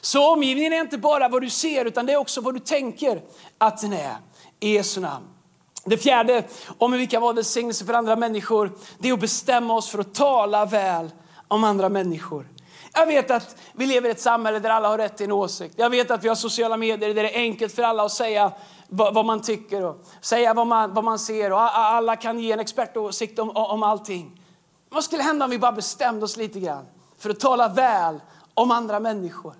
Så 0.00 0.32
omgivningen 0.32 0.72
är 0.72 0.80
inte 0.80 0.98
bara 0.98 1.28
vad 1.28 1.42
du 1.42 1.50
ser 1.50 1.84
utan 1.84 2.06
det 2.06 2.12
är 2.12 2.16
också 2.16 2.40
vad 2.40 2.54
du 2.54 2.60
tänker 2.60 3.22
att 3.58 3.80
den 3.80 3.92
är 3.92 4.16
i 4.60 4.72
Jesu 4.72 5.00
namn. 5.00 5.24
Det 5.84 5.98
fjärde, 5.98 6.44
om 6.78 6.92
vi 6.92 7.06
kan 7.06 7.22
vara 7.22 7.32
välsignelse 7.32 7.84
för 7.84 7.92
andra 7.92 8.16
människor, 8.16 8.72
det 8.98 9.08
är 9.08 9.12
att 9.12 9.20
bestämma 9.20 9.74
oss 9.74 9.88
för 9.88 9.98
att 9.98 10.14
tala 10.14 10.66
väl 10.66 11.10
om 11.48 11.64
andra 11.64 11.88
människor. 11.88 12.48
Jag 12.94 13.06
vet 13.06 13.30
att 13.30 13.56
vi 13.72 13.86
lever 13.86 14.08
i 14.08 14.12
ett 14.12 14.20
samhälle 14.20 14.58
där 14.58 14.70
alla 14.70 14.88
har 14.88 14.98
rätt 14.98 15.16
till 15.16 15.26
en 15.26 15.32
åsikt. 15.32 15.74
Jag 15.76 15.90
vet 15.90 16.10
att 16.10 16.24
vi 16.24 16.28
har 16.28 16.34
sociala 16.34 16.76
medier 16.76 17.14
där 17.14 17.22
det 17.22 17.36
är 17.36 17.40
enkelt 17.40 17.74
för 17.74 17.82
alla 17.82 18.02
att 18.02 18.12
säga 18.12 18.52
vad, 18.88 19.24
man 19.26 19.42
tycker 19.42 19.84
och 19.84 20.04
säga 20.20 20.54
vad 20.54 20.66
man, 20.66 20.94
vad 20.94 21.04
man 21.04 21.18
ser. 21.18 21.52
Och 21.52 21.60
alla 21.78 22.16
kan 22.16 22.38
ge 22.38 22.52
en 22.52 22.60
expertåsikt 22.60 23.38
om, 23.38 23.50
om 23.50 23.82
allting. 23.82 24.40
Vad 24.88 25.04
skulle 25.04 25.22
hända 25.22 25.44
om 25.44 25.50
vi 25.50 25.58
bara 25.58 25.72
bestämde 25.72 26.24
oss 26.24 26.36
lite 26.36 26.60
grann 26.60 26.84
för 27.18 27.30
att 27.30 27.40
tala 27.40 27.68
väl 27.68 28.20
om 28.54 28.70
andra 28.70 29.00
människor? 29.00 29.54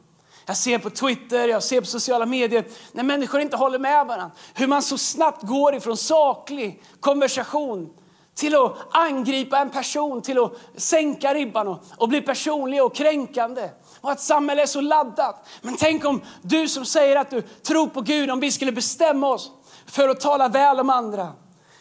Jag 0.46 0.56
ser 0.56 0.78
på 0.78 0.90
Twitter, 0.90 1.48
jag 1.48 1.62
ser 1.62 1.80
på 1.80 1.86
sociala 1.86 2.26
medier, 2.26 2.64
när 2.92 3.04
människor 3.04 3.40
inte 3.40 3.56
håller 3.56 3.78
med 3.78 4.06
varandra. 4.06 4.30
Hur 4.54 4.66
man 4.66 4.82
så 4.82 4.98
snabbt 4.98 5.42
går 5.42 5.74
ifrån 5.74 5.96
saklig 5.96 6.82
konversation 7.00 7.94
till 8.34 8.56
att 8.56 8.76
angripa 8.90 9.58
en 9.58 9.70
person, 9.70 10.22
till 10.22 10.38
att 10.38 10.52
sänka 10.76 11.34
ribban 11.34 11.68
och, 11.68 11.82
och 11.96 12.08
bli 12.08 12.20
personlig 12.20 12.84
och 12.84 12.94
kränkande. 12.94 13.68
Och 14.00 14.10
att 14.10 14.20
samhället 14.20 14.62
är 14.62 14.66
så 14.66 14.80
laddat. 14.80 15.48
Men 15.62 15.76
tänk 15.76 16.04
om 16.04 16.22
du 16.42 16.68
som 16.68 16.84
säger 16.84 17.16
att 17.16 17.30
du 17.30 17.42
tror 17.42 17.86
på 17.86 18.00
Gud, 18.00 18.30
om 18.30 18.40
vi 18.40 18.52
skulle 18.52 18.72
bestämma 18.72 19.28
oss 19.28 19.50
för 19.86 20.08
att 20.08 20.20
tala 20.20 20.48
väl 20.48 20.80
om 20.80 20.90
andra. 20.90 21.32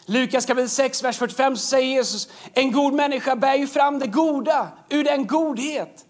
Lukas 0.06 0.46
kapitel 0.46 0.68
6, 0.68 1.04
vers 1.04 1.18
45 1.18 1.56
så 1.56 1.66
säger 1.66 1.88
Jesus, 1.88 2.28
en 2.52 2.72
god 2.72 2.92
människa 2.92 3.36
bär 3.36 3.54
ju 3.54 3.66
fram 3.66 3.98
det 3.98 4.06
goda 4.06 4.68
ur 4.88 5.04
den 5.04 5.26
godhet 5.26 6.04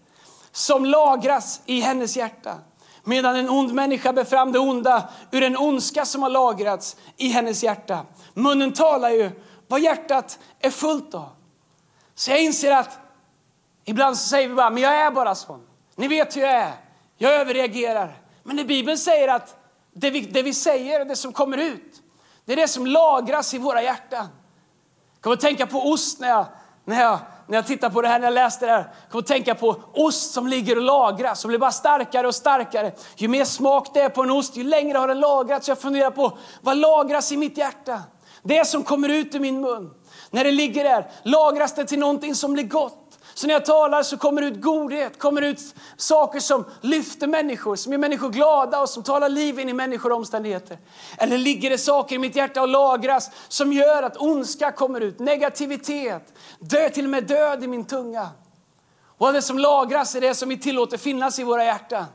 som 0.51 0.85
lagras 0.85 1.61
i 1.65 1.79
hennes 1.79 2.17
hjärta. 2.17 2.55
Medan 3.03 3.35
en 3.35 3.49
ond 3.49 3.73
människa 3.73 4.13
bär 4.13 4.23
fram 4.23 4.51
det 4.51 4.59
onda 4.59 5.09
ur 5.31 5.41
den 5.41 5.57
ondska 5.57 6.05
som 6.05 6.21
har 6.21 6.29
lagrats 6.29 6.95
i 7.17 7.27
hennes 7.27 7.63
hjärta. 7.63 7.99
Munnen 8.33 8.73
talar 8.73 9.09
ju 9.09 9.31
vad 9.67 9.79
hjärtat 9.79 10.39
är 10.59 10.69
fullt 10.69 11.13
av. 11.13 11.29
Så 12.15 12.31
jag 12.31 12.43
inser 12.43 12.71
att 12.71 12.99
ibland 13.85 14.17
så 14.17 14.29
säger 14.29 14.47
vi 14.47 14.55
bara, 14.55 14.69
men 14.69 14.83
jag 14.83 14.95
är 14.95 15.11
bara 15.11 15.35
sån. 15.35 15.67
Ni 15.95 16.07
vet 16.07 16.35
hur 16.35 16.41
jag 16.41 16.51
är. 16.51 16.73
Jag 17.17 17.33
överreagerar. 17.33 18.17
Men 18.43 18.55
när 18.55 18.63
Bibeln 18.63 18.97
säger 18.97 19.27
att 19.27 19.57
det 19.93 20.09
vi, 20.09 20.21
det 20.21 20.41
vi 20.41 20.53
säger, 20.53 21.05
det 21.05 21.15
som 21.15 21.33
kommer 21.33 21.57
ut, 21.57 22.01
det 22.45 22.53
är 22.53 22.57
det 22.57 22.67
som 22.67 22.87
lagras 22.87 23.53
i 23.53 23.57
våra 23.57 23.81
hjärtan. 23.81 24.27
Jag 25.13 25.21
kommer 25.21 25.35
att 25.35 25.41
tänka 25.41 25.67
på 25.67 25.91
ost 25.91 26.19
när 26.19 26.29
jag, 26.29 26.45
när 26.85 27.01
jag, 27.01 27.19
när 27.47 27.55
jag 27.57 27.67
tittar 27.67 27.89
på 27.89 28.01
det 28.01 28.07
här, 28.07 28.19
när 28.19 28.27
jag 28.27 28.33
läste 28.33 28.65
det 28.65 28.71
här. 28.71 28.79
Jag 28.79 29.11
kommer 29.11 29.21
att 29.21 29.27
tänka 29.27 29.55
på 29.55 29.81
ost 29.93 30.33
som 30.33 30.47
ligger 30.47 30.75
och 30.75 30.83
lagras 30.83 31.45
och 31.45 31.47
blir 31.47 31.59
bara 31.59 31.71
starkare 31.71 32.27
och 32.27 32.35
starkare. 32.35 32.91
Ju 33.15 33.27
mer 33.27 33.45
smak 33.45 33.93
det 33.93 34.01
är 34.01 34.09
på 34.09 34.23
en 34.23 34.31
ost, 34.31 34.55
ju 34.55 34.63
längre 34.63 34.97
har 34.97 35.07
den 35.07 35.19
lagrats. 35.19 35.67
Jag 35.67 35.79
funderar 35.79 36.11
på, 36.11 36.37
vad 36.61 36.77
lagras 36.77 37.31
i 37.31 37.37
mitt 37.37 37.57
hjärta? 37.57 38.03
Det 38.47 38.67
som 38.67 38.83
kommer 38.83 39.09
ut 39.09 39.35
ur 39.35 39.39
min 39.39 39.61
mun, 39.61 39.91
när 40.31 40.43
det 40.43 40.51
ligger 40.51 40.83
där, 40.83 41.11
lagras 41.23 41.75
det 41.75 41.85
till 41.85 41.99
någonting 41.99 42.35
som 42.35 42.53
blir 42.53 42.63
gott. 42.63 43.19
Så 43.33 43.47
när 43.47 43.53
jag 43.53 43.65
talar 43.65 44.03
så 44.03 44.17
kommer 44.17 44.41
det 44.41 44.47
ut 44.47 44.61
godhet, 44.61 45.19
kommer 45.19 45.41
ut 45.41 45.59
saker 45.97 46.39
som 46.39 46.65
lyfter 46.81 47.27
människor, 47.27 47.75
som 47.75 47.91
gör 47.91 47.99
människor 47.99 48.29
glada 48.29 48.81
och 48.81 48.89
som 48.89 49.03
talar 49.03 49.29
liv 49.29 49.59
in 49.59 49.69
i 49.69 49.73
människor 49.73 50.11
och 50.11 50.17
omständigheter. 50.17 50.77
Eller 51.17 51.37
ligger 51.37 51.69
det 51.69 51.77
saker 51.77 52.15
i 52.15 52.19
mitt 52.19 52.35
hjärta 52.35 52.61
och 52.61 52.67
lagras 52.67 53.31
som 53.47 53.73
gör 53.73 54.03
att 54.03 54.17
ondska 54.17 54.71
kommer 54.71 55.01
ut, 55.01 55.19
negativitet, 55.19 56.33
dö, 56.59 56.89
till 56.89 57.05
och 57.05 57.11
med 57.11 57.23
död 57.23 57.63
i 57.63 57.67
min 57.67 57.85
tunga. 57.85 58.29
Och 59.17 59.33
det 59.33 59.41
som 59.41 59.59
lagras 59.59 60.15
är 60.15 60.21
det 60.21 60.35
som 60.35 60.49
vi 60.49 60.57
tillåter 60.57 60.97
finnas 60.97 61.39
i 61.39 61.43
våra 61.43 61.65
hjärtan. 61.65 62.05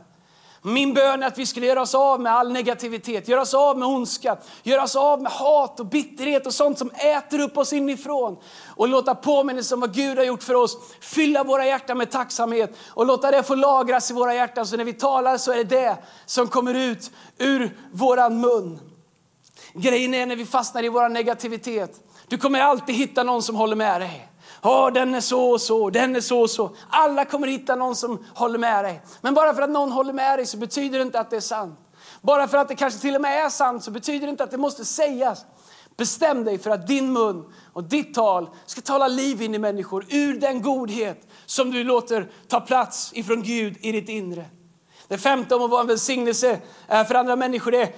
Min 0.63 0.95
bön 0.95 1.23
är 1.23 1.27
att 1.27 1.39
vi 1.39 1.47
skulle 1.47 1.67
göra 1.67 1.83
oss 1.83 1.95
av 1.95 2.21
med 2.21 2.33
all 2.33 2.53
negativitet, 2.53 3.29
göra 3.29 3.41
oss 3.41 3.55
av 3.55 3.79
med 3.79 3.89
ondska, 3.89 4.37
göra 4.63 4.83
oss 4.83 4.97
av 4.97 5.23
med 5.23 5.33
hat 5.33 5.81
och 5.81 5.87
bitterhet 5.87 6.47
och 6.47 6.55
sånt 6.55 6.79
som 6.79 6.91
äter 6.91 7.41
upp 7.41 7.59
oss 7.59 7.73
inifrån. 7.73 8.37
Och 8.77 8.89
låta 8.89 9.15
påminnelsen 9.15 9.77
om 9.77 9.81
vad 9.81 9.95
Gud 9.95 10.19
har 10.19 10.25
gjort 10.25 10.43
för 10.43 10.55
oss 10.55 10.79
fylla 11.01 11.45
våra 11.45 11.67
hjärtan 11.67 11.99
med 11.99 12.11
tacksamhet 12.11 12.77
och 12.89 13.07
låta 13.07 13.31
det 13.31 13.43
få 13.43 13.55
lagras 13.55 14.11
i 14.11 14.15
våra 14.15 14.35
hjärtan. 14.35 14.67
Så 14.67 14.77
när 14.77 14.85
vi 14.85 14.93
talar 14.93 15.39
så 15.39 15.53
är 15.53 15.57
det 15.57 15.65
det 15.65 15.97
som 16.27 16.49
kommer 16.49 16.75
ut 16.75 17.11
ur 17.39 17.79
våran 17.93 18.41
mun. 18.41 18.81
Grejen 19.75 20.15
är 20.15 20.27
när 20.27 20.37
vi 20.37 20.47
fastnar 20.47 20.85
i 20.85 20.89
vår 20.89 21.09
negativitet, 21.09 22.01
du 22.29 22.39
kommer 22.39 22.61
alltid 22.61 22.95
hitta 22.95 23.23
någon 23.23 23.43
som 23.43 23.57
håller 23.57 23.77
med 23.77 24.01
dig. 24.01 24.30
Ja, 24.63 24.91
den 24.91 25.15
är 25.15 25.21
så 25.21 25.51
och 25.51 25.61
så, 25.61 25.91
den 25.91 26.17
är 26.17 26.21
så 26.21 26.41
och 26.41 26.51
så. 26.51 26.77
Alla 26.89 27.25
kommer 27.25 27.47
hitta 27.47 27.77
någon 27.77 27.97
som 27.97 28.25
håller 28.35 28.59
med 28.59 28.85
dig. 28.85 29.03
Men 29.21 29.35
bara 29.35 29.55
för 29.55 29.63
att 29.63 29.71
någon 29.71 29.93
håller 29.93 30.13
med 30.13 30.39
dig 30.39 30.47
så 30.47 30.57
betyder 30.57 30.99
det 30.99 31.03
inte 31.03 31.21
att 31.21 31.31
det 31.31 31.37
är 31.37 31.41
sant. 31.41 31.79
Bara 32.23 32.49
för 32.49 32.59
att 32.59 32.69
det 32.69 32.75
kanske 32.75 33.01
till 33.01 33.15
och 33.15 33.21
med 33.21 33.45
är 33.45 33.49
sant 33.49 33.85
så 33.85 33.91
betyder 33.91 34.27
det 34.27 34.31
inte 34.31 34.45
att 34.45 34.51
det 34.51 34.59
måste 34.59 34.85
sägas. 34.85 35.45
Bestäm 35.97 36.45
dig 36.45 36.59
för 36.59 36.71
att 36.71 36.87
din 36.87 37.13
mun 37.13 37.53
och 37.73 37.85
ditt 37.85 38.15
tal 38.15 38.51
ska 38.67 38.81
tala 38.81 39.09
liv 39.09 39.43
in 39.43 39.55
i 39.55 39.59
människor 39.59 40.07
ur 40.09 40.41
den 40.41 40.63
godhet 40.63 41.29
som 41.47 41.71
du 41.71 41.85
låter 41.85 42.31
ta 42.49 42.61
plats 42.61 43.11
ifrån 43.15 43.43
Gud 43.43 43.77
i 43.81 43.93
ditt 43.93 44.09
inre. 44.09 44.45
Det 45.11 45.19
femte 45.19 45.55
om 45.55 45.63
att 45.63 45.71
vara 45.71 45.81
en 45.81 45.87
välsignelse 45.87 46.61
för 46.89 47.15
andra 47.15 47.37
människor 47.37 47.75
är, 47.75 47.93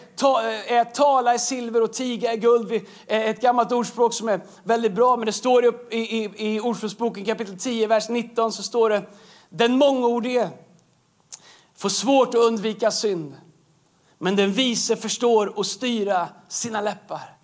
eh, 0.66 0.80
att 0.80 0.94
tala 0.94 1.34
i 1.34 1.38
silver 1.38 1.82
och 1.82 1.92
tiga 1.92 2.32
i 2.32 2.36
guld. 2.36 2.72
Eh, 2.72 2.80
ett 3.06 3.40
gammalt 3.40 3.72
ordspråk 3.72 4.14
som 4.14 4.28
är 4.28 4.40
väldigt 4.64 4.92
bra, 4.92 5.16
men 5.16 5.26
det 5.26 5.32
står 5.32 5.64
i, 5.64 5.96
i, 5.96 6.30
i 6.36 6.60
Ordspråksboken 6.60 7.24
kapitel 7.24 7.58
10, 7.58 7.86
vers 7.86 8.08
19, 8.08 8.52
så 8.52 8.62
står 8.62 8.90
det 8.90 9.02
Den 9.48 9.78
mångordige 9.78 10.50
får 11.76 11.88
svårt 11.88 12.28
att 12.28 12.34
undvika 12.34 12.90
synd, 12.90 13.34
men 14.18 14.36
den 14.36 14.52
vise 14.52 14.96
förstår 14.96 15.60
att 15.60 15.66
styra 15.66 16.28
sina 16.48 16.80
läppar. 16.80 17.36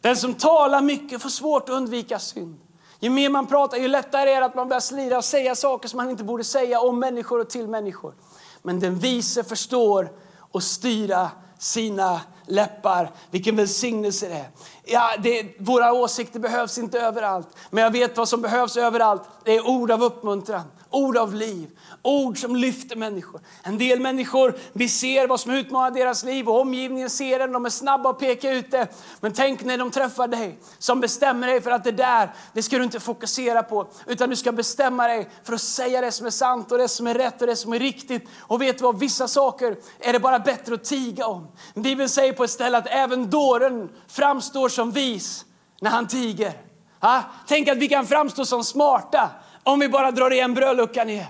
Den 0.00 0.16
som 0.16 0.34
talar 0.34 0.80
mycket 0.80 1.22
får 1.22 1.30
svårt 1.30 1.62
att 1.62 1.74
undvika 1.74 2.18
synd. 2.18 2.60
Ju 3.00 3.10
mer 3.10 3.30
man 3.30 3.46
pratar, 3.46 3.78
ju 3.78 3.88
lättare 3.88 4.30
är 4.30 4.40
det 4.40 4.46
att 4.46 4.54
man 4.54 4.68
börjar 4.68 4.80
slira 4.80 5.18
och 5.18 5.24
säga 5.24 5.54
saker 5.54 5.88
som 5.88 5.96
man 5.96 6.10
inte 6.10 6.24
borde 6.24 6.44
säga 6.44 6.80
om 6.80 6.98
människor 6.98 7.40
och 7.40 7.50
till 7.50 7.68
människor. 7.68 8.14
Men 8.62 8.80
den 8.80 8.98
vise 8.98 9.44
förstår 9.44 10.12
att 10.52 10.62
styra 10.62 11.30
sina 11.58 12.20
läppar. 12.46 13.12
Vilken 13.30 13.56
välsignelse 13.56 14.28
det 14.28 14.34
är. 14.34 14.50
Ja, 14.84 15.10
det, 15.22 15.54
våra 15.58 15.92
åsikter 15.92 16.40
behövs 16.40 16.78
inte 16.78 17.00
överallt, 17.00 17.48
men 17.70 17.84
jag 17.84 17.90
vet 17.90 18.16
vad 18.16 18.28
som 18.28 18.42
behövs 18.42 18.76
överallt. 18.76 19.22
Det 19.44 19.56
är 19.56 19.68
ord 19.68 19.90
av 19.90 20.02
uppmuntran, 20.02 20.64
ord 20.90 21.16
av 21.16 21.34
liv, 21.34 21.70
ord 22.02 22.38
som 22.38 22.56
lyfter 22.56 22.96
människor. 22.96 23.40
En 23.62 23.78
del 23.78 24.00
människor, 24.00 24.54
vi 24.72 24.88
ser 24.88 25.26
vad 25.26 25.40
som 25.40 25.52
utmanar 25.52 25.90
deras 25.90 26.24
liv 26.24 26.48
och 26.48 26.60
omgivningen 26.60 27.10
ser 27.10 27.38
det, 27.38 27.46
de 27.46 27.66
är 27.66 27.70
snabba 27.70 28.10
att 28.10 28.18
peka 28.18 28.50
ut 28.50 28.70
det. 28.70 28.88
Men 29.20 29.32
tänk 29.32 29.64
när 29.64 29.78
de 29.78 29.90
träffar 29.90 30.28
dig 30.28 30.58
som 30.78 31.00
bestämmer 31.00 31.46
dig 31.46 31.60
för 31.60 31.70
att 31.70 31.84
det 31.84 31.92
där, 31.92 32.34
det 32.52 32.62
ska 32.62 32.78
du 32.78 32.84
inte 32.84 33.00
fokusera 33.00 33.62
på, 33.62 33.86
utan 34.06 34.30
du 34.30 34.36
ska 34.36 34.52
bestämma 34.52 35.06
dig 35.06 35.28
för 35.44 35.52
att 35.52 35.60
säga 35.60 36.00
det 36.00 36.12
som 36.12 36.26
är 36.26 36.30
sant 36.30 36.72
och 36.72 36.78
det 36.78 36.88
som 36.88 37.06
är 37.06 37.14
rätt 37.14 37.40
och 37.40 37.46
det 37.46 37.56
som 37.56 37.72
är 37.72 37.78
riktigt. 37.78 38.28
Och 38.38 38.62
vet 38.62 38.78
du 38.78 38.84
vad, 38.84 38.98
vissa 38.98 39.28
saker 39.28 39.76
är 39.98 40.12
det 40.12 40.20
bara 40.20 40.38
bättre 40.38 40.74
att 40.74 40.84
tiga 40.84 41.26
om. 41.26 41.48
Bibeln 41.74 42.08
säger 42.08 42.32
på 42.32 42.44
ett 42.44 42.50
ställe 42.50 42.78
att 42.78 42.86
även 42.86 43.30
dåren 43.30 43.88
framstår 44.08 44.68
som 44.68 44.90
vis 44.90 45.44
när 45.80 45.90
han 45.90 46.06
tiger. 46.06 46.52
Ha? 47.00 47.22
Tänk 47.46 47.68
att 47.68 47.78
vi 47.78 47.88
kan 47.88 48.06
framstå 48.06 48.44
som 48.44 48.64
smarta 48.64 49.30
om 49.70 49.80
vi 49.80 49.88
bara 49.88 50.10
drar 50.10 50.30
igen 50.32 50.54
brödluckan 50.54 51.10
igen. 51.10 51.26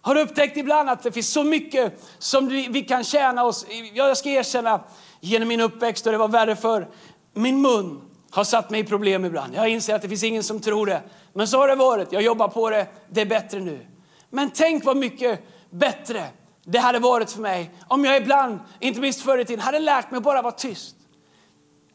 Har 0.00 0.14
du 0.14 0.20
upptäckt 0.20 0.56
ibland 0.56 0.90
att 0.90 1.02
det 1.02 1.12
finns 1.12 1.32
så 1.32 1.44
mycket 1.44 2.02
som 2.18 2.48
vi 2.48 2.84
kan 2.88 3.04
tjäna 3.04 3.44
oss? 3.44 3.66
Jag 3.94 4.16
ska 4.16 4.28
erkänna, 4.28 4.80
genom 5.20 5.48
min 5.48 5.60
uppväxt, 5.60 6.06
och 6.06 6.12
det 6.12 6.18
var 6.18 6.28
värre 6.28 6.56
för 6.56 6.88
min 7.32 7.62
mun 7.62 8.00
har 8.30 8.44
satt 8.44 8.70
mig 8.70 8.80
i 8.80 8.84
problem 8.84 9.24
ibland. 9.24 9.54
Jag 9.54 9.68
inser 9.68 9.94
att 9.94 10.02
det 10.02 10.08
finns 10.08 10.24
ingen 10.24 10.42
som 10.42 10.60
tror 10.60 10.86
det. 10.86 11.02
Men 11.32 11.48
så 11.48 11.58
har 11.58 11.68
det 11.68 11.74
varit. 11.74 12.12
Jag 12.12 12.22
jobbar 12.22 12.48
på 12.48 12.70
det. 12.70 12.86
Det 13.10 13.20
är 13.20 13.26
bättre 13.26 13.60
nu. 13.60 13.86
Men 14.30 14.50
tänk 14.50 14.84
vad 14.84 14.96
mycket 14.96 15.40
bättre 15.70 16.24
det 16.64 16.78
hade 16.78 16.98
varit 16.98 17.30
för 17.30 17.40
mig 17.40 17.70
om 17.88 18.04
jag 18.04 18.16
ibland, 18.16 18.58
inte 18.80 19.00
minst 19.00 19.20
förr 19.20 19.38
i 19.38 19.44
tiden, 19.44 19.60
hade 19.60 19.78
lärt 19.78 20.10
mig 20.10 20.20
bara 20.20 20.42
vara 20.42 20.52
tyst. 20.52 20.96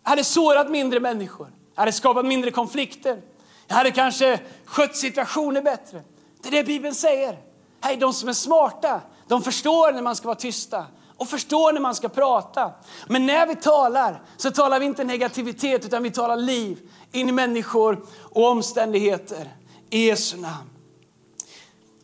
Jag 0.04 0.10
hade 0.10 0.24
sårat 0.24 0.70
mindre 0.72 1.00
människor. 1.00 1.48
Jag 1.76 1.82
hade 1.82 1.92
skapat 1.92 2.26
mindre 2.26 2.52
konflikter. 2.52 3.22
Jag 3.70 3.76
hade 3.76 3.92
kanske 3.92 4.40
skött 4.66 4.96
situationer 4.96 5.62
bättre. 5.62 6.02
Det 6.42 6.48
är 6.48 6.52
det 6.52 6.64
Bibeln 6.64 6.96
säger. 6.96 7.40
Hej, 7.82 7.98
de 7.98 8.14
som 8.14 8.30
är 8.30 8.34
smarta, 8.34 9.02
de 9.28 9.42
förstår 9.42 9.92
när 9.92 10.02
man 10.02 10.16
ska 10.16 10.28
vara 10.28 10.36
tysta 10.36 10.86
och 11.18 11.28
förstår 11.28 11.74
när 11.74 11.82
man 11.82 11.96
ska 11.96 12.10
prata. 12.10 12.72
Men 13.08 13.26
när 13.26 13.48
vi 13.48 13.56
talar 13.56 14.22
så 14.38 14.52
talar 14.52 14.80
vi 14.80 14.86
inte 14.86 15.04
negativitet 15.04 15.86
utan 15.86 16.04
vi 16.04 16.12
talar 16.12 16.36
liv 16.36 16.90
in 17.12 17.30
i 17.30 17.32
människor 17.32 18.06
och 18.20 18.48
omständigheter. 18.48 19.56
I 19.90 20.08
Jesu 20.08 20.38
namn. 20.38 20.70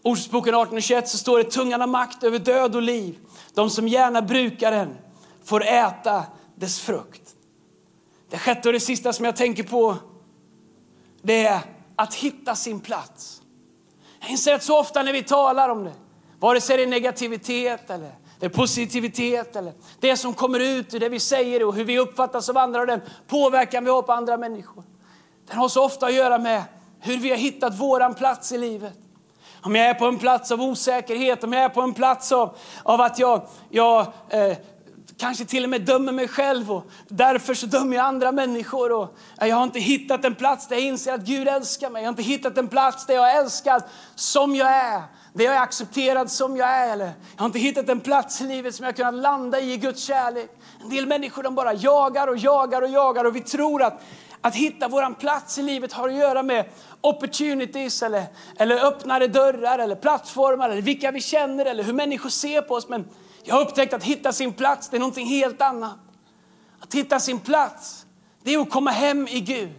Ordsboken 0.03 0.55
18.21 0.55 1.05
så 1.05 1.17
står 1.17 1.37
det 1.37 1.43
tungan 1.43 1.79
har 1.79 1.87
makt 1.87 2.23
över 2.23 2.39
död 2.39 2.75
och 2.75 2.81
liv. 2.81 3.17
De 3.53 3.69
som 3.69 3.87
gärna 3.87 4.21
brukar 4.21 4.71
den 4.71 4.97
får 5.43 5.63
äta 5.63 6.23
dess 6.55 6.79
frukt. 6.79 7.35
Det 8.29 8.37
sjätte 8.37 8.69
och 8.69 8.73
det 8.73 8.79
sista 8.79 9.13
som 9.13 9.25
jag 9.25 9.35
tänker 9.35 9.63
på 9.63 9.97
det 11.25 11.45
är 11.45 11.59
att 11.95 12.13
hitta 12.13 12.55
sin 12.55 12.79
plats. 12.79 13.41
Jag 14.19 14.29
inser 14.29 14.55
att 14.55 14.63
så 14.63 14.79
ofta 14.79 15.03
när 15.03 15.13
vi 15.13 15.23
talar 15.23 15.69
om 15.69 15.83
det, 15.83 15.93
vare 16.39 16.61
sig 16.61 16.77
det 16.77 16.83
är 16.83 16.87
negativitet 16.87 17.89
eller 17.89 18.11
det 18.39 18.45
är 18.45 18.49
positivitet 18.49 19.55
eller 19.55 19.73
det 19.99 20.17
som 20.17 20.33
kommer 20.33 20.59
ut 20.59 20.93
ur 20.93 20.99
det 20.99 21.09
vi 21.09 21.19
säger 21.19 21.63
och 21.63 21.75
hur 21.75 21.83
vi 21.83 21.99
uppfattas 21.99 22.49
av 22.49 22.57
andra 22.57 22.81
och 22.81 22.87
den 22.87 23.01
påverkan 23.27 23.83
vi 23.83 23.89
har 23.91 24.01
på 24.01 24.13
andra 24.13 24.37
människor. 24.37 24.83
Den 25.47 25.57
har 25.57 25.69
så 25.69 25.85
ofta 25.85 26.05
att 26.05 26.13
göra 26.13 26.37
med 26.37 26.63
hur 26.99 27.17
vi 27.17 27.29
har 27.29 27.37
hittat 27.37 27.79
våran 27.79 28.13
plats 28.13 28.51
i 28.51 28.57
livet. 28.57 28.93
Om 29.61 29.75
jag 29.75 29.85
är 29.85 29.93
på 29.93 30.05
en 30.05 30.17
plats 30.17 30.51
av 30.51 30.61
osäkerhet, 30.61 31.43
om 31.43 31.53
jag 31.53 31.63
är 31.63 31.69
på 31.69 31.81
en 31.81 31.93
plats 31.93 32.31
av, 32.31 32.57
av 32.83 33.01
att 33.01 33.19
jag, 33.19 33.47
jag 33.69 33.99
eh, 34.29 34.57
kanske 35.17 35.45
till 35.45 35.63
och 35.63 35.69
med 35.69 35.81
dömer 35.81 36.11
mig 36.11 36.27
själv 36.27 36.71
och 36.71 36.85
därför 37.07 37.53
så 37.53 37.65
dömer 37.65 37.95
jag 37.95 38.05
andra 38.05 38.31
människor. 38.31 38.91
Och 38.91 39.17
jag 39.39 39.55
har 39.55 39.63
inte 39.63 39.79
hittat 39.79 40.25
en 40.25 40.35
plats 40.35 40.67
där 40.67 40.75
jag 40.75 40.85
inser 40.85 41.13
att 41.13 41.21
Gud 41.21 41.47
älskar 41.47 41.89
mig. 41.89 42.01
Jag 42.01 42.07
har 42.07 42.11
inte 42.11 42.23
hittat 42.23 42.57
en 42.57 42.67
plats 42.67 43.05
där 43.05 43.13
jag 43.13 43.31
är 43.31 43.39
älskad 43.39 43.83
som 44.15 44.55
jag 44.55 44.71
är. 44.71 45.01
Där 45.33 45.45
jag 45.45 45.55
är 45.55 45.59
accepterad 45.59 46.31
som 46.31 46.57
jag 46.57 46.69
är. 46.69 46.93
Eller 46.93 47.05
jag 47.05 47.41
har 47.41 47.45
inte 47.45 47.59
hittat 47.59 47.89
en 47.89 47.99
plats 47.99 48.41
i 48.41 48.43
livet 48.43 48.75
som 48.75 48.85
jag 48.85 48.95
kunnat 48.95 49.13
landa 49.13 49.59
i, 49.59 49.73
i 49.73 49.77
Guds 49.77 50.03
kärlek. 50.03 50.49
En 50.83 50.89
del 50.89 51.05
människor 51.05 51.43
de 51.43 51.55
bara 51.55 51.73
jagar 51.73 52.27
och 52.27 52.37
jagar 52.37 52.81
och 52.81 52.89
jagar 52.89 53.25
och 53.25 53.35
vi 53.35 53.41
tror 53.41 53.83
att 53.83 54.01
att 54.41 54.55
hitta 54.55 54.87
vår 54.87 55.13
plats 55.13 55.57
i 55.57 55.63
livet 55.63 55.93
har 55.93 56.09
att 56.09 56.15
göra 56.15 56.43
med 56.43 56.65
opportunities 57.01 58.03
eller, 58.03 58.23
eller 58.57 58.85
öppnade 58.85 59.27
dörrar 59.27 59.79
eller 59.79 59.95
plattformar 59.95 60.69
eller 60.69 60.81
vilka 60.81 61.11
vi 61.11 61.21
känner 61.21 61.65
eller 61.65 61.83
hur 61.83 61.93
människor 61.93 62.29
ser 62.29 62.61
på 62.61 62.73
oss. 62.75 62.89
Men 62.89 63.05
jag 63.45 63.55
har 63.55 63.61
upptäckt 63.61 63.93
att 63.93 64.03
hitta 64.03 64.33
sin 64.33 64.53
plats, 64.53 64.89
det 64.89 64.97
är 64.97 64.99
någonting 64.99 65.27
helt 65.27 65.61
annat. 65.61 65.99
Att 66.79 66.93
hitta 66.93 67.19
sin 67.19 67.39
plats, 67.39 68.05
det 68.43 68.53
är 68.53 68.59
att 68.59 68.69
komma 68.69 68.91
hem 68.91 69.27
i 69.27 69.39
Gud. 69.39 69.73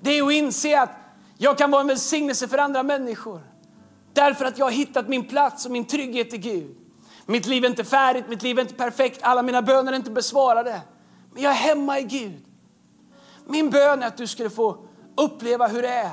Det 0.00 0.10
är 0.10 0.26
att 0.26 0.32
inse 0.32 0.80
att 0.80 0.90
jag 1.38 1.58
kan 1.58 1.70
vara 1.70 1.80
en 1.80 1.86
välsignelse 1.86 2.48
för 2.48 2.58
andra 2.58 2.82
människor. 2.82 3.40
Därför 4.12 4.44
att 4.44 4.58
jag 4.58 4.66
har 4.66 4.70
hittat 4.70 5.08
min 5.08 5.28
plats 5.28 5.66
och 5.66 5.72
min 5.72 5.84
trygghet 5.84 6.34
i 6.34 6.38
Gud. 6.38 6.76
Mitt 7.26 7.46
liv 7.46 7.64
är 7.64 7.68
inte 7.68 7.84
färdigt, 7.84 8.28
mitt 8.28 8.42
liv 8.42 8.58
är 8.58 8.62
inte 8.62 8.74
perfekt, 8.74 9.22
alla 9.22 9.42
mina 9.42 9.62
böner 9.62 9.92
är 9.92 9.96
inte 9.96 10.10
besvarade. 10.10 10.80
Men 11.32 11.42
jag 11.42 11.52
är 11.52 11.56
hemma 11.56 11.98
i 11.98 12.02
Gud. 12.02 12.44
Min 13.46 13.70
bön 13.70 14.02
är 14.02 14.06
att 14.06 14.16
du 14.16 14.26
skulle 14.26 14.50
få 14.50 14.86
uppleva 15.16 15.66
hur 15.66 15.82
det 15.82 15.88
är 15.88 16.12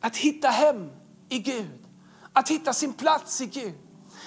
att 0.00 0.16
hitta 0.16 0.48
hem 0.48 0.90
i 1.28 1.38
Gud. 1.38 1.86
Att 2.32 2.48
hitta 2.48 2.72
sin 2.72 2.92
plats 2.92 3.40
i 3.40 3.46
Gud. 3.46 3.74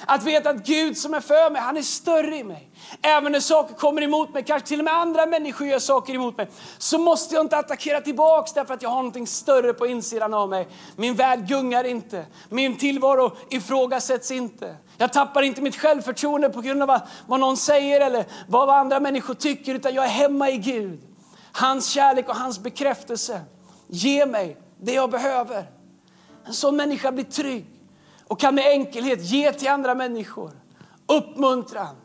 Att 0.07 0.23
veta 0.23 0.49
att 0.49 0.65
Gud 0.65 0.97
som 0.97 1.13
är 1.13 1.19
för 1.19 1.49
mig, 1.49 1.61
han 1.61 1.77
är 1.77 1.81
större 1.81 2.37
i 2.37 2.43
mig. 2.43 2.69
Även 3.01 3.31
när 3.31 3.39
saker 3.39 3.75
kommer 3.75 4.01
emot 4.01 4.33
mig, 4.33 4.43
kanske 4.43 4.67
till 4.67 4.79
och 4.79 4.85
med 4.85 4.93
andra 4.93 5.25
människor 5.25 5.67
gör 5.67 5.79
saker 5.79 6.13
emot 6.13 6.37
mig, 6.37 6.47
så 6.77 6.97
måste 6.97 7.35
jag 7.35 7.43
inte 7.43 7.57
attackera 7.57 8.01
tillbaks 8.01 8.53
därför 8.53 8.73
att 8.73 8.81
jag 8.81 8.89
har 8.89 8.95
någonting 8.95 9.27
större 9.27 9.73
på 9.73 9.87
insidan 9.87 10.33
av 10.33 10.49
mig. 10.49 10.67
Min 10.95 11.15
värld 11.15 11.47
gungar 11.47 11.83
inte, 11.83 12.25
min 12.49 12.77
tillvaro 12.77 13.31
ifrågasätts 13.49 14.31
inte. 14.31 14.75
Jag 14.97 15.13
tappar 15.13 15.41
inte 15.41 15.61
mitt 15.61 15.75
självförtroende 15.75 16.49
på 16.49 16.61
grund 16.61 16.83
av 16.83 16.99
vad 17.27 17.39
någon 17.39 17.57
säger 17.57 18.01
eller 18.01 18.25
vad 18.47 18.69
andra 18.69 18.99
människor 18.99 19.33
tycker, 19.33 19.75
utan 19.75 19.93
jag 19.93 20.05
är 20.05 20.09
hemma 20.09 20.49
i 20.49 20.57
Gud. 20.57 21.01
Hans 21.51 21.89
kärlek 21.89 22.29
och 22.29 22.35
hans 22.35 22.59
bekräftelse 22.59 23.41
ger 23.87 24.25
mig 24.25 24.57
det 24.77 24.93
jag 24.93 25.11
behöver. 25.11 25.65
En 26.45 26.53
sån 26.53 26.75
människa 26.75 27.11
blir 27.11 27.25
trygg 27.25 27.74
och 28.27 28.39
kan 28.39 28.55
med 28.55 28.65
enkelhet 28.67 29.21
ge 29.21 29.53
till 29.53 29.67
andra 29.67 29.95
människor 29.95 30.51
uppmuntran. 31.07 31.95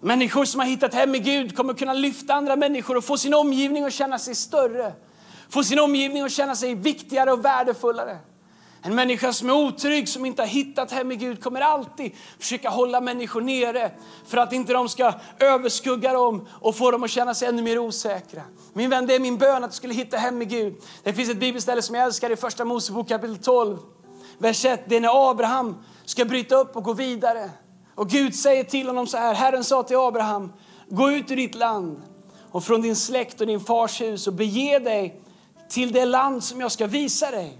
Människor 0.00 0.44
som 0.44 0.60
har 0.60 0.66
hittat 0.66 0.94
hem 0.94 1.14
i 1.14 1.18
Gud 1.18 1.56
kommer 1.56 1.74
kunna 1.74 1.92
lyfta 1.92 2.34
andra 2.34 2.56
människor 2.56 2.96
och 2.96 3.04
få 3.04 3.16
sin 3.16 3.34
omgivning 3.34 3.84
att 3.84 3.92
känna 3.92 4.18
sig 4.18 4.34
större. 4.34 4.92
Få 5.48 5.64
sin 5.64 5.78
omgivning 5.78 6.22
att 6.22 6.32
känna 6.32 6.56
sig 6.56 6.74
viktigare 6.74 7.32
och 7.32 7.44
värdefullare. 7.44 8.18
En 8.82 8.94
människa 8.94 9.32
som 9.32 9.48
är 9.48 9.54
otrygg, 9.54 10.08
som 10.08 10.26
inte 10.26 10.42
har 10.42 10.46
hittat 10.46 10.90
hem 10.90 11.12
i 11.12 11.16
Gud, 11.16 11.42
kommer 11.42 11.60
alltid 11.60 12.12
försöka 12.38 12.70
hålla 12.70 13.00
människor 13.00 13.40
nere 13.40 13.90
för 14.26 14.36
att 14.36 14.52
inte 14.52 14.72
de 14.72 14.88
ska 14.88 15.12
överskugga 15.38 16.12
dem 16.12 16.48
och 16.60 16.76
få 16.76 16.90
dem 16.90 17.02
att 17.02 17.10
känna 17.10 17.34
sig 17.34 17.48
ännu 17.48 17.62
mer 17.62 17.78
osäkra. 17.78 18.42
Min 18.72 18.90
vän, 18.90 19.06
det 19.06 19.14
är 19.14 19.20
min 19.20 19.38
bön 19.38 19.64
att 19.64 19.70
du 19.70 19.76
skulle 19.76 19.94
hitta 19.94 20.16
hem 20.16 20.42
i 20.42 20.44
Gud. 20.44 20.74
Det 21.02 21.12
finns 21.12 21.30
ett 21.30 21.40
bibelställe 21.40 21.82
som 21.82 21.94
jag 21.94 22.04
älskar 22.04 22.30
i 22.30 22.36
Första 22.36 22.64
Mosebok 22.64 23.08
kapitel 23.08 23.38
12, 23.38 23.78
vers 24.38 24.64
1. 24.64 24.80
Det 24.86 24.96
är 24.96 25.00
när 25.00 25.30
Abraham 25.30 25.76
ska 26.04 26.24
bryta 26.24 26.56
upp 26.56 26.76
och 26.76 26.84
gå 26.84 26.92
vidare. 26.92 27.50
Och 27.94 28.08
Gud 28.08 28.34
säger 28.34 28.64
till 28.64 28.86
honom 28.86 29.06
så 29.06 29.16
här, 29.16 29.34
Herren 29.34 29.64
sa 29.64 29.82
till 29.82 29.96
Abraham, 29.96 30.52
gå 30.88 31.10
ut 31.10 31.30
ur 31.30 31.36
ditt 31.36 31.54
land 31.54 32.02
och 32.50 32.64
från 32.64 32.82
din 32.82 32.96
släkt 32.96 33.40
och 33.40 33.46
din 33.46 33.60
fars 33.60 34.00
hus 34.00 34.26
och 34.26 34.32
bege 34.32 34.78
dig 34.78 35.20
till 35.68 35.92
det 35.92 36.04
land 36.04 36.44
som 36.44 36.60
jag 36.60 36.72
ska 36.72 36.86
visa 36.86 37.30
dig. 37.30 37.58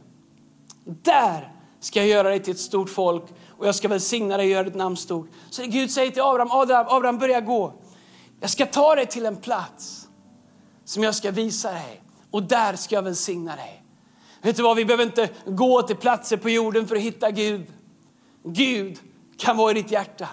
Där 0.85 1.53
ska 1.81 1.99
jag 1.99 2.09
göra 2.09 2.29
dig 2.29 2.43
till 2.43 2.53
ett 2.53 2.61
stort 2.61 2.91
folk 2.91 3.25
och 3.59 3.67
jag 3.67 3.75
ska 3.75 3.88
välsigna 3.88 4.37
dig 4.37 4.47
och 4.47 4.53
göra 4.53 4.64
ditt 4.64 4.75
namn 4.75 4.97
stort. 4.97 5.31
Så 5.51 5.62
Gud 5.62 5.91
säger 5.91 6.11
till 6.11 6.23
Abraham, 6.23 6.51
Abraham, 6.51 6.87
Abraham 6.88 7.19
börja 7.19 7.41
gå. 7.41 7.73
Jag 8.41 8.51
ska 8.51 8.67
ta 8.67 8.95
dig 8.95 9.07
till 9.07 9.27
en 9.27 9.37
plats 9.37 10.09
som 10.85 11.03
jag 11.03 11.14
ska 11.14 11.31
visa 11.31 11.73
dig 11.73 12.03
och 12.31 12.43
där 12.43 12.77
ska 12.77 12.95
jag 12.95 13.03
välsigna 13.03 13.57
dig. 13.57 13.78
Vet 14.42 14.57
du 14.57 14.62
vad, 14.62 14.77
vi 14.77 14.85
behöver 14.85 15.05
inte 15.05 15.29
gå 15.46 15.83
till 15.83 15.96
platser 15.96 16.37
på 16.37 16.51
jorden 16.51 16.88
för 16.88 16.96
att 16.96 17.03
hitta 17.03 17.31
Gud. 17.31 17.66
Gud 18.44 18.98
kan 19.37 19.57
vara 19.57 19.70
i 19.70 19.74
ditt 19.74 19.90
hjärta. 19.90 20.29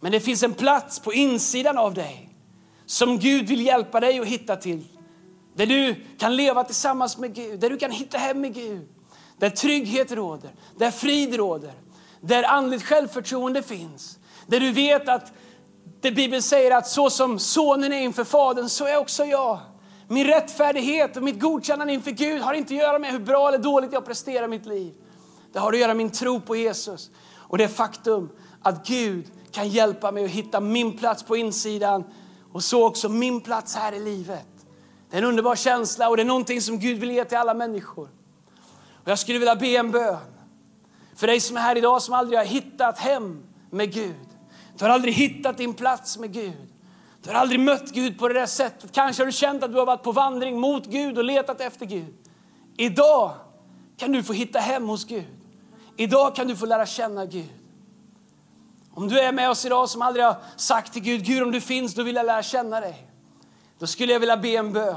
Men 0.00 0.12
det 0.12 0.20
finns 0.20 0.42
en 0.42 0.54
plats 0.54 0.98
på 0.98 1.12
insidan 1.12 1.78
av 1.78 1.94
dig 1.94 2.28
som 2.86 3.18
Gud 3.18 3.48
vill 3.48 3.66
hjälpa 3.66 4.00
dig 4.00 4.18
att 4.18 4.26
hitta 4.26 4.56
till. 4.56 4.84
Där 5.54 5.66
du 5.66 5.94
kan 6.18 6.36
leva 6.36 6.64
tillsammans 6.64 7.18
med 7.18 7.34
Gud, 7.34 7.60
där 7.60 7.70
du 7.70 7.76
kan 7.76 7.90
hitta 7.90 8.18
hem 8.18 8.40
med 8.40 8.54
Gud. 8.54 8.88
Där 9.38 9.50
trygghet 9.50 10.12
råder, 10.12 10.50
där 10.78 10.90
frid 10.90 11.34
råder, 11.34 11.72
där 12.20 12.42
andligt 12.42 12.84
självförtroende 12.84 13.62
finns. 13.62 14.18
Där 14.46 14.60
du 14.60 14.72
vet 14.72 15.08
att 15.08 15.32
det 16.00 16.12
Bibeln 16.12 16.42
säger 16.42 16.70
att 16.70 16.88
så 16.88 17.10
som 17.10 17.38
sonen 17.38 17.92
är 17.92 18.00
inför 18.00 18.24
fadern 18.24 18.68
så 18.68 18.86
är 18.86 18.96
också 18.96 19.24
jag. 19.24 19.58
Min 20.08 20.26
rättfärdighet 20.26 21.16
och 21.16 21.22
mitt 21.22 21.40
godkännande 21.40 21.92
inför 21.92 22.10
Gud 22.10 22.42
har 22.42 22.54
inte 22.54 22.74
att 22.74 22.80
göra 22.80 22.98
med 22.98 23.12
hur 23.12 23.18
bra 23.18 23.48
eller 23.48 23.58
dåligt 23.58 23.92
jag 23.92 24.04
presterar 24.04 24.48
mitt 24.48 24.66
liv. 24.66 24.94
Det 25.52 25.58
har 25.58 25.72
att 25.72 25.78
göra 25.78 25.88
med 25.88 25.96
min 25.96 26.10
tro 26.10 26.40
på 26.40 26.56
Jesus 26.56 27.10
och 27.36 27.58
det 27.58 27.68
faktum 27.68 28.28
att 28.62 28.86
Gud 28.86 29.26
kan 29.50 29.68
hjälpa 29.68 30.12
mig 30.12 30.24
att 30.24 30.30
hitta 30.30 30.60
min 30.60 30.98
plats 30.98 31.22
på 31.22 31.36
insidan 31.36 32.04
och 32.52 32.62
så 32.64 32.86
också 32.86 33.08
min 33.08 33.40
plats 33.40 33.76
här 33.76 33.92
i 33.92 34.00
livet. 34.00 34.46
Det 35.10 35.16
är 35.16 35.22
en 35.22 35.28
underbar 35.28 35.56
känsla 35.56 36.08
och 36.08 36.16
det 36.16 36.22
är 36.22 36.24
någonting 36.24 36.60
som 36.60 36.78
Gud 36.78 36.98
vill 36.98 37.10
ge 37.10 37.24
till 37.24 37.38
alla 37.38 37.54
människor. 37.54 38.08
Och 39.04 39.10
jag 39.10 39.18
skulle 39.18 39.38
vilja 39.38 39.56
be 39.56 39.66
en 39.66 39.90
bön 39.90 40.16
för 41.16 41.26
dig 41.26 41.40
som 41.40 41.56
är 41.56 41.60
här 41.60 41.76
idag 41.76 42.02
som 42.02 42.14
aldrig 42.14 42.38
har 42.38 42.46
hittat 42.46 42.98
hem 42.98 43.42
med 43.70 43.92
Gud. 43.92 44.28
Du 44.78 44.84
har 44.84 44.90
aldrig 44.90 45.14
hittat 45.14 45.58
din 45.58 45.74
plats 45.74 46.18
med 46.18 46.32
Gud. 46.32 46.71
Du 47.22 47.30
har 47.30 47.36
aldrig 47.36 47.60
mött 47.60 47.90
Gud 47.90 48.18
på 48.18 48.28
det 48.28 48.34
där 48.34 48.46
sättet. 48.46 48.92
Kanske 48.92 49.22
har 49.22 49.26
du 49.26 49.32
känt 49.32 49.62
att 49.62 49.72
du 49.72 49.78
har 49.78 49.86
varit 49.86 50.02
på 50.02 50.12
vandring 50.12 50.60
mot 50.60 50.86
Gud 50.86 51.18
och 51.18 51.24
letat 51.24 51.60
efter 51.60 51.86
Gud. 51.86 52.14
Idag 52.76 53.32
kan 53.96 54.12
du 54.12 54.22
få 54.22 54.32
hitta 54.32 54.58
hem 54.58 54.88
hos 54.88 55.04
Gud. 55.04 55.24
Idag 55.96 56.36
kan 56.36 56.48
du 56.48 56.56
få 56.56 56.66
lära 56.66 56.86
känna 56.86 57.26
Gud. 57.26 57.48
Om 58.94 59.08
du 59.08 59.20
är 59.20 59.32
med 59.32 59.50
oss 59.50 59.64
idag 59.64 59.88
som 59.88 60.02
aldrig 60.02 60.24
har 60.24 60.36
sagt 60.56 60.92
till 60.92 61.02
Gud, 61.02 61.24
Gud 61.24 61.42
om 61.42 61.50
du 61.50 61.60
finns, 61.60 61.94
då 61.94 62.02
vill 62.02 62.16
jag 62.16 62.26
lära 62.26 62.42
känna 62.42 62.80
dig. 62.80 63.06
Då 63.78 63.86
skulle 63.86 64.12
jag 64.12 64.20
vilja 64.20 64.36
be 64.36 64.48
en 64.48 64.72
bön. 64.72 64.96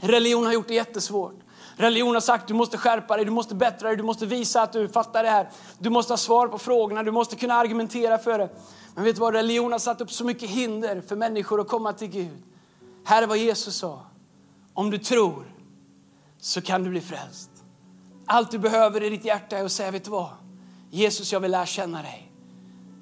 Religion 0.00 0.44
har 0.44 0.52
gjort 0.52 0.68
det 0.68 0.74
jättesvårt. 0.74 1.40
Religion 1.76 2.14
har 2.14 2.20
sagt 2.20 2.48
du 2.48 2.54
måste 2.54 2.78
skärpa 2.78 3.16
dig, 3.16 3.24
du 3.24 3.30
måste 3.30 3.54
bättra 3.54 3.88
dig, 3.88 3.96
du 3.96 4.02
måste 4.02 4.26
visa 4.26 4.62
att 4.62 4.72
du 4.72 4.88
fattar 4.88 5.22
det 5.22 5.30
här. 5.30 5.48
Du 5.78 5.90
måste 5.90 6.12
ha 6.12 6.18
svar 6.18 6.48
på 6.48 6.58
frågorna, 6.58 7.02
du 7.02 7.10
måste 7.10 7.36
kunna 7.36 7.54
argumentera 7.54 8.18
för 8.18 8.38
det. 8.38 8.48
Men 8.94 9.04
vet 9.04 9.14
du 9.14 9.20
vad, 9.20 9.34
religion 9.34 9.72
har 9.72 9.78
satt 9.78 10.00
upp 10.00 10.10
så 10.10 10.24
mycket 10.24 10.50
hinder 10.50 11.00
för 11.00 11.16
människor 11.16 11.60
att 11.60 11.68
komma 11.68 11.92
till 11.92 12.08
Gud. 12.08 12.42
Här 13.04 13.22
är 13.22 13.26
vad 13.26 13.38
Jesus 13.38 13.76
sa. 13.76 14.06
Om 14.74 14.90
du 14.90 14.98
tror 14.98 15.44
så 16.38 16.62
kan 16.62 16.84
du 16.84 16.90
bli 16.90 17.00
frälst. 17.00 17.50
Allt 18.26 18.50
du 18.50 18.58
behöver 18.58 19.02
i 19.02 19.10
ditt 19.10 19.24
hjärta 19.24 19.58
är 19.58 19.64
att 19.64 19.72
säga, 19.72 19.90
vet 19.90 20.04
du 20.04 20.10
vad? 20.10 20.30
Jesus, 20.90 21.32
jag 21.32 21.40
vill 21.40 21.50
lära 21.50 21.66
känna 21.66 22.02
dig. 22.02 22.32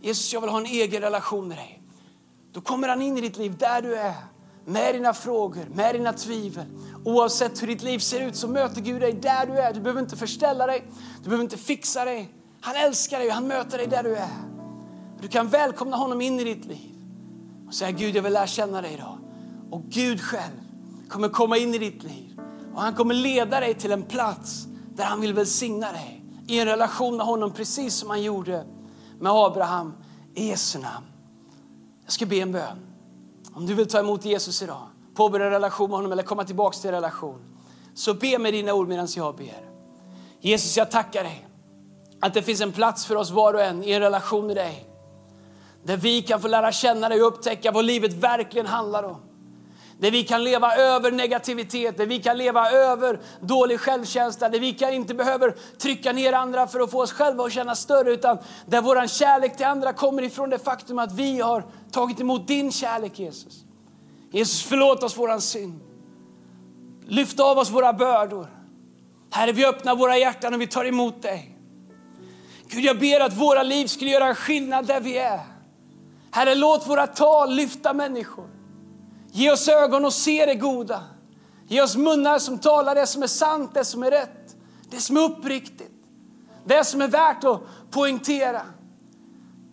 Jesus, 0.01 0.33
jag 0.33 0.41
vill 0.41 0.51
ha 0.51 0.59
en 0.59 0.67
egen 0.67 1.03
relation 1.03 1.49
med 1.49 1.57
dig. 1.57 1.83
Då 2.53 2.61
kommer 2.61 2.89
han 2.89 3.03
in 3.03 3.19
i 3.19 3.21
ditt 3.21 3.37
liv 3.37 3.57
där 3.59 3.83
du 3.83 3.95
är 3.97 4.15
med 4.65 4.95
dina 4.95 5.15
frågor, 5.15 5.67
med 5.75 5.95
dina 5.95 6.13
tvivel. 6.13 6.67
Oavsett 7.05 7.63
hur 7.63 7.67
ditt 7.67 7.83
liv 7.83 7.99
ser 7.99 8.21
ut 8.21 8.37
så 8.37 8.49
möter 8.49 8.81
Gud 8.81 9.01
dig 9.01 9.13
där 9.13 9.47
du 9.47 9.53
är. 9.53 9.73
Du 9.73 9.81
behöver 9.81 10.01
inte 10.01 10.17
förställa 10.17 10.67
dig, 10.67 10.85
du 11.19 11.25
behöver 11.25 11.45
inte 11.45 11.57
fixa 11.57 12.05
dig. 12.05 12.29
Han 12.61 12.77
älskar 12.77 13.19
dig 13.19 13.29
och 13.29 13.35
han 13.35 13.49
möter 13.49 13.79
dig 13.79 13.87
där 13.87 14.03
du 14.03 14.17
är. 14.17 14.55
Du 15.21 15.29
kan 15.29 15.49
välkomna 15.49 15.97
honom 15.97 16.21
in 16.21 16.41
i 16.41 16.45
ditt 16.45 16.65
liv 16.65 16.95
och 17.67 17.75
säga 17.75 17.91
Gud 17.91 18.17
jag 18.17 18.23
vill 18.23 18.33
lära 18.33 18.47
känna 18.47 18.83
dig 18.83 18.95
idag. 18.95 19.19
Och 19.71 19.83
Gud 19.85 20.21
själv 20.21 20.61
kommer 21.09 21.29
komma 21.29 21.57
in 21.57 21.75
i 21.75 21.79
ditt 21.79 22.03
liv 22.03 22.41
och 22.75 22.83
han 22.83 22.95
kommer 22.95 23.15
leda 23.15 23.61
dig 23.61 23.75
till 23.75 23.93
en 23.93 24.03
plats 24.03 24.67
där 24.95 25.05
han 25.05 25.21
vill 25.21 25.35
välsigna 25.35 25.93
dig 25.93 26.25
i 26.47 26.61
en 26.61 26.67
relation 26.67 27.17
med 27.17 27.27
honom 27.27 27.53
precis 27.53 27.95
som 27.95 28.11
han 28.11 28.23
gjorde 28.23 28.65
med 29.21 29.33
Abraham 29.33 29.95
i 30.35 30.49
Jesu 30.49 30.79
namn. 30.79 31.07
Jag 32.05 32.13
ska 32.13 32.27
be 32.27 32.37
en 32.37 32.53
bön. 32.53 32.94
Om 33.55 33.67
du 33.67 33.75
vill 33.75 33.89
ta 33.89 33.99
emot 33.99 34.25
Jesus 34.25 34.63
idag, 34.63 34.89
påbörja 35.15 35.47
en 35.47 35.53
relation 35.53 35.91
med 35.91 35.99
honom 35.99 36.13
eller 36.13 36.23
komma 36.23 36.45
tillbaka 36.45 36.79
till 36.79 36.89
en 36.89 36.95
relation. 36.95 37.41
Så 37.95 38.15
be 38.15 38.39
med 38.39 38.53
dina 38.53 38.75
ord 38.75 38.89
medan 38.89 39.09
jag 39.17 39.37
ber. 39.37 39.71
Jesus, 40.41 40.77
jag 40.77 40.91
tackar 40.91 41.25
dig 41.25 41.49
att 42.21 42.35
det 42.35 42.43
finns 42.43 42.61
en 42.61 42.73
plats 42.73 43.07
för 43.07 43.17
oss 43.17 43.31
var 43.31 43.55
och 43.55 43.63
en 43.63 43.85
i 43.85 43.93
en 43.93 44.01
relation 44.01 44.47
med 44.47 44.57
dig. 44.57 44.87
Där 45.85 45.97
vi 45.97 46.23
kan 46.23 46.41
få 46.41 46.49
lära 46.49 46.73
känna 46.73 47.09
dig 47.09 47.23
och 47.23 47.29
upptäcka 47.29 47.73
vad 47.73 47.85
livet 47.85 48.13
verkligen 48.13 48.67
handlar 48.67 49.03
om. 49.03 49.21
Där 49.99 50.11
vi 50.11 50.25
kan 50.25 50.45
leva 50.45 50.77
över 50.77 51.11
negativitet, 51.11 51.97
där 51.97 52.07
vi 52.07 52.19
kan 52.19 52.39
leva 52.39 52.71
över 52.71 53.21
dålig 53.41 53.81
självkänsla, 53.81 54.49
där 54.49 54.61
vi 54.61 54.73
kan 54.73 54.93
inte 54.93 55.15
behöver 55.15 55.55
trycka 55.79 56.13
ner 56.13 56.33
andra 56.33 56.67
för 56.67 56.81
att 56.81 56.91
få 56.91 57.03
oss 57.03 57.13
själva 57.13 57.45
att 57.45 57.53
känna 57.53 57.75
större, 57.75 58.13
utan 58.13 58.39
där 58.67 58.81
vår 58.81 59.07
kärlek 59.07 59.57
till 59.57 59.67
andra 59.67 59.93
kommer 59.93 60.23
ifrån 60.23 60.51
det 60.51 60.59
faktum 60.59 60.99
att 60.99 61.13
vi 61.13 61.41
har 61.41 61.65
tagit 61.91 62.21
emot 62.21 62.49
din 62.49 62.73
kärlek 62.73 63.19
Jesus. 63.19 63.65
Jesus 64.31 64.63
förlåt 64.63 65.03
oss 65.03 65.19
våran 65.19 65.41
synd. 65.41 65.81
Lyft 67.07 67.41
av 67.41 67.59
oss 67.59 67.71
våra 67.71 67.93
bördor. 67.93 68.47
Herre, 69.31 69.53
vi 69.53 69.67
öppnar 69.67 69.97
våra 69.97 70.19
hjärtan 70.19 70.55
och 70.55 70.61
vi 70.61 70.67
tar 70.67 70.85
emot 70.85 71.23
dig. 71.23 71.59
Gud, 72.69 72.85
jag 72.85 72.99
ber 72.99 73.21
att 73.21 73.37
våra 73.37 73.63
liv 73.63 73.87
skulle 73.87 74.11
göra 74.11 74.27
en 74.27 74.35
skillnad 74.35 74.87
där 74.87 75.01
vi 75.01 75.19
är. 75.19 75.41
Herre, 76.31 76.55
låt 76.55 76.89
våra 76.89 77.07
tal 77.07 77.55
lyfta 77.55 77.93
människor. 77.93 78.54
Ge 79.37 79.51
oss 79.51 79.69
ögon 79.69 80.05
och 80.05 80.13
se 80.13 80.47
det 80.47 80.55
goda. 80.55 81.03
Ge 81.67 81.83
oss 81.83 81.97
munnar 81.97 82.39
som 82.39 82.59
talar 82.59 82.95
det 82.95 83.07
som 83.07 83.23
är 83.23 83.27
sant, 83.27 83.71
det 83.75 83.85
som 83.85 84.03
är 84.03 84.11
rätt, 84.11 84.57
det 84.91 85.01
som 85.01 85.17
är 85.17 85.21
uppriktigt, 85.21 85.93
det 86.65 86.85
som 86.85 87.03
är 87.03 87.09
värt 87.09 87.45
att 87.45 87.61
poängtera. 87.91 88.63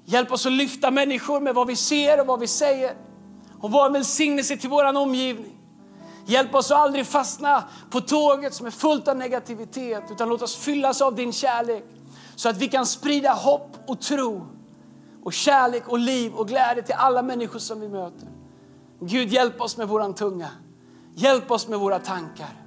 Hjälp 0.06 0.32
oss 0.32 0.46
att 0.46 0.52
lyfta 0.52 0.92
människor 0.92 1.40
med 1.40 1.56
vad 1.56 1.68
vi 1.68 1.76
ser 1.76 2.20
och 2.20 2.28
vad 2.28 2.40
vi 2.40 2.48
säger 2.48 2.96
och 3.60 3.72
vara 3.72 3.86
en 3.86 3.94
välsignelse 3.94 4.58
till 4.58 4.70
vår 4.70 4.98
omgivning. 4.98 5.58
Hjälp 6.26 6.56
oss 6.56 6.72
att 6.72 6.78
aldrig 6.78 7.08
fastna 7.08 7.64
på 7.90 8.02
tåget 8.02 8.54
som 8.54 8.68
är 8.68 8.72
fullt 8.72 9.08
av 9.08 9.18
negativitet 9.18 10.04
utan 10.12 10.30
låt 10.30 10.42
oss 10.42 10.56
fyllas 10.56 11.02
av 11.02 11.16
din 11.16 11.34
kärlek 11.34 11.86
så 12.36 12.50
att 12.50 12.58
vi 12.58 12.68
kan 12.68 12.86
sprida 12.86 13.32
hopp 13.32 13.78
och 13.88 14.02
tro 14.02 14.48
och 15.24 15.34
kärlek 15.34 15.88
och 15.88 16.00
liv 16.00 16.34
och 16.34 16.48
glädje 16.48 16.84
till 16.84 16.96
alla 16.96 17.22
människor 17.22 17.60
som 17.60 17.80
vi 17.80 17.90
möter. 17.90 18.41
Gud, 19.04 19.30
hjälp 19.30 19.62
oss 19.62 19.78
med 19.78 19.88
våran 19.88 20.16
tunga. 20.16 20.50
Hjälp 21.16 21.52
oss 21.52 21.68
med 21.68 21.80
våra 21.80 22.00
tankar. 22.00 22.62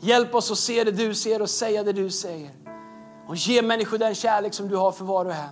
Hjälp 0.00 0.34
oss 0.34 0.50
att 0.50 0.58
se 0.58 0.84
det 0.84 0.90
du 0.90 1.14
ser 1.14 1.42
och 1.42 1.50
säga 1.50 1.82
det 1.82 1.92
du 1.92 2.10
säger. 2.10 2.50
Och 3.26 3.36
ge 3.36 3.62
människor 3.62 3.98
den 3.98 4.14
kärlek 4.14 4.54
som 4.54 4.68
du 4.68 4.76
har 4.76 4.92
för 4.92 5.04
var 5.04 5.24
och 5.24 5.32
en. 5.32 5.48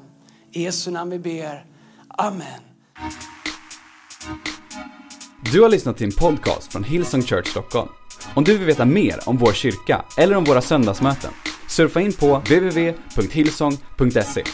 I 0.52 0.62
Jesu 0.62 0.90
namn 0.90 1.11
vi 1.11 1.18
ber. 1.18 1.66
Amen. 2.09 2.61
Du 5.52 5.62
har 5.62 5.68
lyssnat 5.68 5.96
till 5.96 6.07
en 6.07 6.12
podcast 6.12 6.72
från 6.72 6.85
Hillsong 6.85 7.22
Church 7.22 7.48
Stockholm. 7.48 7.88
Om 8.35 8.44
du 8.44 8.59
vill 8.59 8.66
veta 8.66 8.85
mer 8.85 9.20
om 9.26 9.37
vår 9.37 9.52
kyrka 9.52 10.05
eller 10.18 10.37
om 10.37 10.44
våra 10.44 10.61
söndagsmöten, 10.61 11.31
surfa 11.68 12.00
in 12.00 12.12
på 12.12 12.37
www.hillsong.se. 12.37 14.44